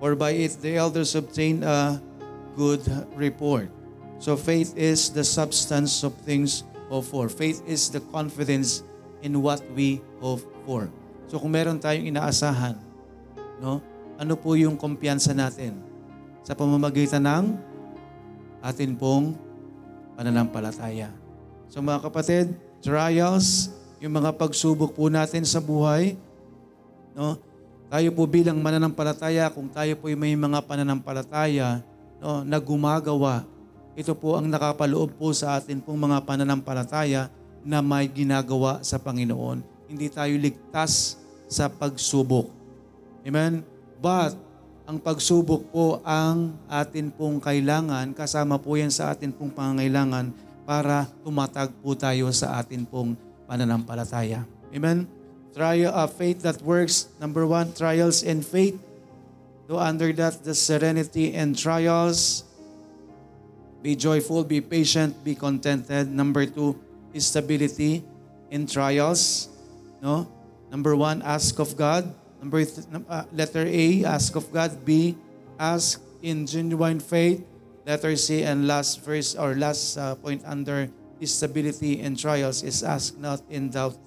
[0.00, 2.00] For by it the elders obtained a
[2.56, 2.80] good
[3.12, 3.68] report.
[4.16, 7.28] So faith is the substance of things hoped for.
[7.28, 8.80] Faith is the confidence
[9.20, 10.88] in what we hope for.
[11.28, 12.85] So kung meron tayong inaasahan,
[13.60, 13.80] no?
[14.16, 15.76] Ano po yung kumpiyansa natin?
[16.46, 17.44] Sa pamamagitan ng
[18.64, 19.36] atin pong
[20.16, 21.12] pananampalataya.
[21.68, 26.16] So mga kapatid, trials, yung mga pagsubok po natin sa buhay,
[27.12, 27.36] no?
[27.86, 31.86] Tayo po bilang mananampalataya, kung tayo po may mga pananampalataya
[32.18, 33.46] no, na gumagawa,
[33.94, 37.30] ito po ang nakapaloob po sa atin pong mga pananampalataya
[37.62, 39.62] na may ginagawa sa Panginoon.
[39.86, 41.14] Hindi tayo ligtas
[41.46, 42.55] sa pagsubok.
[43.26, 43.66] Amen?
[43.98, 44.38] But,
[44.86, 50.30] ang pagsubok po ang atin pong kailangan, kasama po yan sa atin pong pangangailangan
[50.62, 53.18] para tumatag po tayo sa atin pong
[53.50, 54.46] pananampalataya.
[54.70, 55.10] Amen?
[55.50, 57.10] Trial of faith that works.
[57.18, 58.78] Number one, trials and faith.
[59.66, 62.46] Do under that the serenity and trials.
[63.82, 66.06] Be joyful, be patient, be contented.
[66.06, 66.78] Number two,
[67.18, 68.06] stability
[68.54, 69.50] in trials.
[69.98, 70.30] No?
[70.70, 72.06] Number one, ask of God.
[72.46, 74.70] Number th- uh, letter A, ask of God.
[74.86, 75.18] B,
[75.58, 77.42] ask in genuine faith.
[77.82, 80.86] Letter C, and last verse or last uh, point under
[81.26, 83.98] stability in trials is ask not in doubt,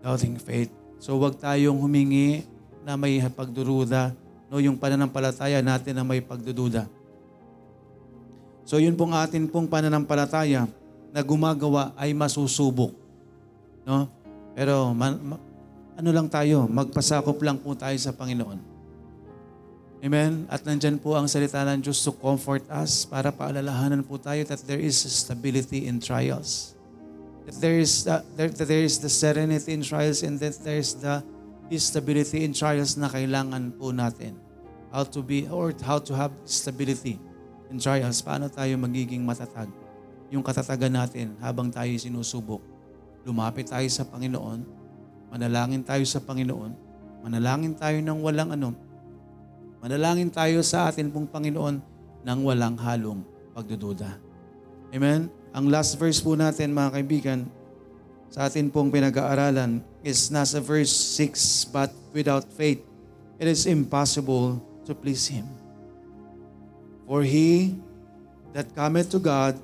[0.00, 0.72] doubting faith.
[0.96, 2.40] So wag tayong humingi
[2.88, 4.16] na may pagduruda,
[4.48, 6.88] no, yung pananampalataya natin na may pagdududa.
[8.64, 10.64] So yun pong atin pong pananampalataya
[11.12, 12.96] na gumagawa ay masusubok.
[13.84, 14.08] No?
[14.56, 15.42] Pero man, ma-
[15.96, 18.76] ano lang tayo, magpasakop lang po tayo sa Panginoon.
[20.04, 20.44] Amen?
[20.52, 24.60] At nandyan po ang salita ng Diyos to comfort us para paalalahanan po tayo that
[24.68, 26.76] there is stability in trials.
[27.48, 30.76] That there is the, there, that there is the serenity in trials and that there
[30.76, 31.24] is the
[31.80, 34.36] stability in trials na kailangan po natin.
[34.92, 37.16] How to be or how to have stability
[37.72, 38.20] in trials.
[38.20, 39.72] Paano tayo magiging matatag?
[40.28, 42.60] Yung katatagan natin habang tayo sinusubok.
[43.24, 44.75] Lumapit tayo sa Panginoon,
[45.30, 46.72] manalangin tayo sa Panginoon,
[47.26, 48.70] manalangin tayo ng walang ano,
[49.82, 51.76] manalangin tayo sa atin pong Panginoon
[52.26, 53.22] ng walang halong
[53.54, 54.18] pagdududa.
[54.94, 55.30] Amen?
[55.56, 57.40] Ang last verse po natin mga kaibigan,
[58.30, 62.82] sa atin pong pinag-aaralan is nasa verse 6, But without faith,
[63.38, 65.46] it is impossible to please Him.
[67.06, 67.78] For he
[68.50, 69.56] that cometh to God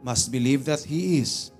[0.00, 1.50] must believe that He is,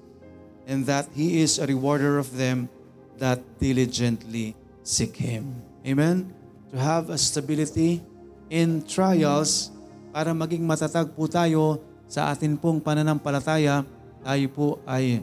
[0.64, 2.70] and that He is a rewarder of them
[3.18, 4.54] that diligently
[4.86, 5.60] seek Him.
[5.84, 6.30] Amen?
[6.72, 8.00] To have a stability
[8.48, 9.74] in trials
[10.14, 13.84] para maging matatag po tayo sa atin pong pananampalataya,
[14.24, 15.20] tayo po ay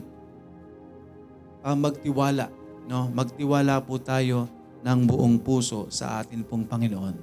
[1.66, 2.48] uh, magtiwala.
[2.86, 3.10] No?
[3.10, 4.46] Magtiwala po tayo
[4.86, 7.18] ng buong puso sa atin pong Panginoon.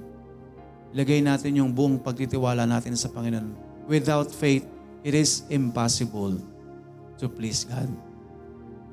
[0.92, 3.56] Ilagay natin yung buong pagtitiwala natin sa Panginoon.
[3.88, 4.68] Without faith,
[5.00, 6.36] it is impossible
[7.16, 7.88] to please God.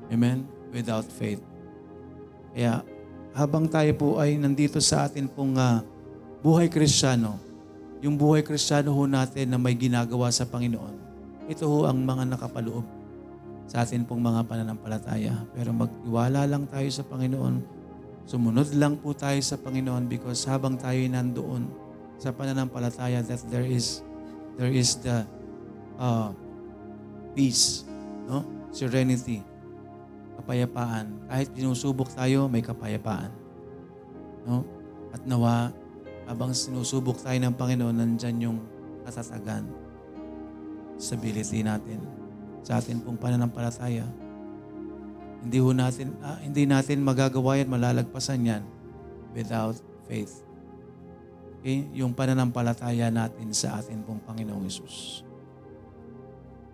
[0.08, 0.48] Amen?
[0.72, 1.51] Without faith.
[2.52, 2.84] Kaya
[3.32, 5.80] habang tayo po ay nandito sa atin pong uh,
[6.44, 7.40] buhay kristyano,
[8.04, 10.94] yung buhay kristyano ho natin na may ginagawa sa Panginoon,
[11.48, 12.84] ito ho ang mga nakapaloob
[13.64, 15.48] sa atin pong mga pananampalataya.
[15.56, 17.54] Pero magtiwala lang tayo sa Panginoon,
[18.28, 21.72] sumunod lang po tayo sa Panginoon because habang tayo nandoon
[22.20, 24.04] sa pananampalataya that there is
[24.60, 25.24] there is the
[25.96, 26.30] uh,
[27.32, 27.88] peace,
[28.28, 28.44] no?
[28.70, 29.40] serenity,
[30.42, 31.06] kapayapaan.
[31.30, 33.30] Kahit sinusubok tayo, may kapayapaan.
[34.42, 34.66] No?
[35.14, 35.70] At nawa,
[36.26, 38.58] habang sinusubok tayo ng Panginoon, nandyan yung
[39.06, 39.66] katatagan,
[40.98, 42.02] stability natin
[42.66, 44.06] sa atin pong pananampalataya.
[45.42, 48.62] Hindi ho natin, ah, hindi natin magagawa yan, malalagpasan yan
[49.34, 49.74] without
[50.06, 50.42] faith.
[51.62, 51.86] Okay?
[51.94, 55.26] Yung pananampalataya natin sa atin pong Panginoong Isus.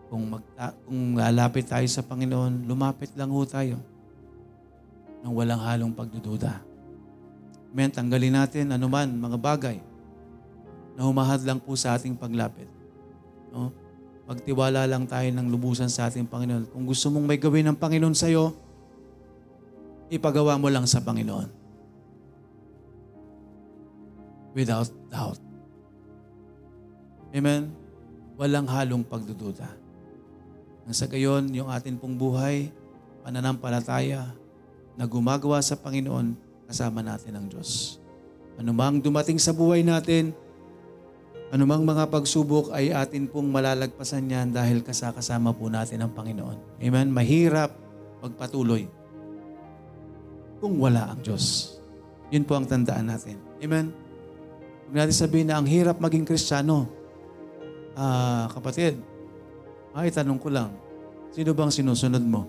[0.09, 3.77] Kung, magta- kung lalapit tayo sa Panginoon, lumapit lang ho tayo
[5.21, 6.65] nang walang halong pagdududa.
[7.69, 7.93] Amen.
[7.93, 9.77] Tanggalin natin anuman mga bagay
[10.97, 12.67] na humahad lang po sa ating paglapit.
[13.53, 13.71] No?
[14.29, 16.69] Magtiwala lang tayo ng lubusan sa ating Panginoon.
[16.73, 18.57] Kung gusto mong may gawin ng Panginoon sa iyo,
[20.09, 21.49] ipagawa mo lang sa Panginoon.
[24.57, 25.41] Without doubt.
[27.33, 27.73] Amen?
[28.41, 29.88] Walang halong pagdududa.
[30.89, 32.73] Nang sa gayon, yung atin pong buhay,
[33.21, 34.33] pananampalataya,
[34.97, 36.33] na gumagawa sa Panginoon,
[36.65, 38.01] kasama natin ang Diyos.
[38.57, 40.33] Ano mang dumating sa buhay natin,
[41.49, 46.77] Anumang mga pagsubok ay atin pong malalagpasan yan dahil kasakasama po natin ang Panginoon.
[46.85, 47.09] Amen?
[47.09, 47.73] Mahirap
[48.21, 48.85] magpatuloy
[50.61, 51.77] kung wala ang Diyos.
[52.29, 53.41] Yun po ang tandaan natin.
[53.65, 53.89] Amen?
[54.89, 56.85] Huwag natin sabihin na ang hirap maging Kristiyano.
[57.97, 59.01] Ah, kapatid,
[59.99, 60.71] ay tanong ko lang,
[61.35, 62.47] sino bang sinusunod mo?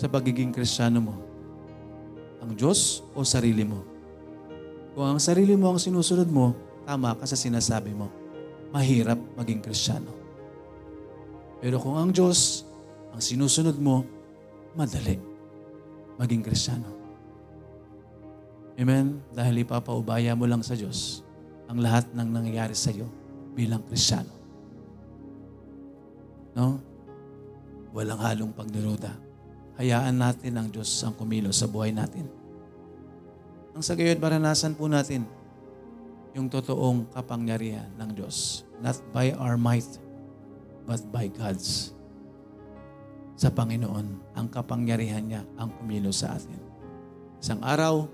[0.00, 1.14] Sa pagiging Kristiyano mo?
[2.40, 3.84] Ang Diyos o sarili mo?
[4.96, 6.56] Kung ang sarili mo ang sinusunod mo,
[6.88, 8.08] tama ka sa sinasabi mo.
[8.72, 10.10] Mahirap maging Kristiyano.
[11.62, 12.66] Pero kung ang Diyos
[13.12, 14.02] ang sinusunod mo,
[14.72, 15.20] madali
[16.16, 16.88] maging Kristiyano.
[18.80, 19.20] Amen?
[19.30, 21.20] Dahil ipapaubaya mo lang sa Diyos
[21.68, 23.06] ang lahat ng nangyayari sa iyo
[23.52, 24.41] bilang Kristiyano.
[26.52, 26.80] No?
[27.92, 29.12] Walang halong pagduruda.
[29.80, 32.28] Hayaan natin ang Diyos ang kumilos sa buhay natin.
[33.72, 35.24] Ang sa gayon, maranasan po natin
[36.36, 38.68] yung totoong kapangyarihan ng Diyos.
[38.84, 39.88] Not by our might,
[40.84, 41.96] but by God's.
[43.36, 46.60] Sa Panginoon, ang kapangyarihan niya ang kumilos sa atin.
[47.40, 48.06] Isang araw,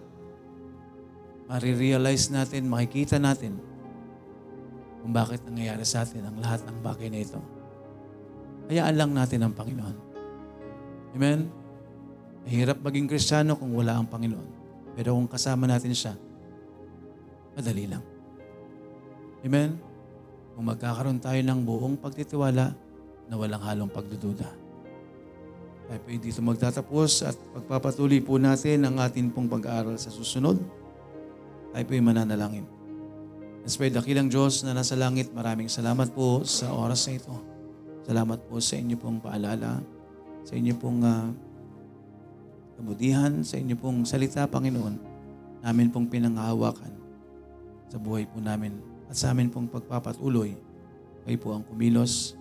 [1.50, 3.58] marirealize natin, makikita natin
[5.02, 7.57] kung bakit nangyayari sa atin ang lahat ng bagay na ito.
[8.68, 9.96] Hayaan lang natin ang Panginoon.
[11.16, 11.48] Amen?
[12.44, 14.48] Mahirap maging Kristiyano kung wala ang Panginoon.
[14.92, 16.12] Pero kung kasama natin siya,
[17.56, 18.04] madali lang.
[19.40, 19.80] Amen?
[20.52, 22.76] Kung magkakaroon tayo ng buong pagtitiwala
[23.28, 24.48] na walang halong pagdududa.
[25.88, 30.60] Tayo po dito magtatapos at pagpapatuloy po natin ang atin pong pag-aaral sa susunod.
[31.72, 32.68] Tayo po mananalangin.
[33.68, 37.57] Pray, dakilang Diyos na nasa langit, maraming salamat po sa oras na ito.
[38.08, 39.84] Salamat po sa inyo pong paalala,
[40.40, 41.28] sa inyo pong uh,
[42.80, 44.96] kabudihan, sa inyo pong salita, Panginoon,
[45.60, 46.88] namin pong pinangahawakan
[47.92, 48.80] sa buhay po namin
[49.12, 50.56] at sa amin pong pagpapatuloy.
[51.28, 52.32] Kayo po ang kumilos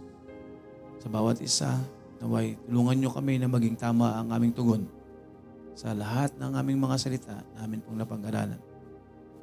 [1.03, 1.75] sa bawat isa.
[2.23, 4.87] Naway, tulungan nyo kami na maging tama ang aming tugon
[5.75, 8.55] sa lahat ng aming mga salita na amin pong napag-aralan.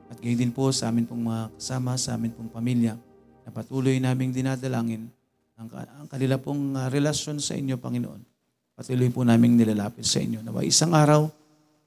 [0.09, 2.97] At gayon din po sa amin pong mga kasama, sa amin pong pamilya,
[3.45, 5.13] na patuloy naming dinadalangin
[5.55, 8.21] ang, ang kanila pong uh, relasyon sa inyo, Panginoon.
[8.75, 10.43] Patuloy po naming nilalapit sa inyo.
[10.43, 11.31] Nawa isang araw,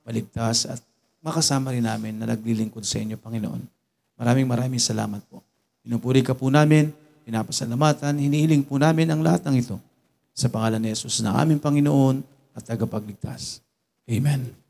[0.08, 0.80] baligtas at
[1.20, 3.62] makasama rin namin na naglilingkod sa inyo, Panginoon.
[4.18, 5.44] Maraming maraming salamat po.
[5.84, 6.96] Pinupuri ka po namin,
[7.28, 9.76] pinapasalamatan, hinihiling po namin ang lahat ng ito
[10.32, 12.24] sa pangalan ni Jesus na aming Panginoon
[12.56, 13.60] at tagapagligtas.
[14.08, 14.67] Amen.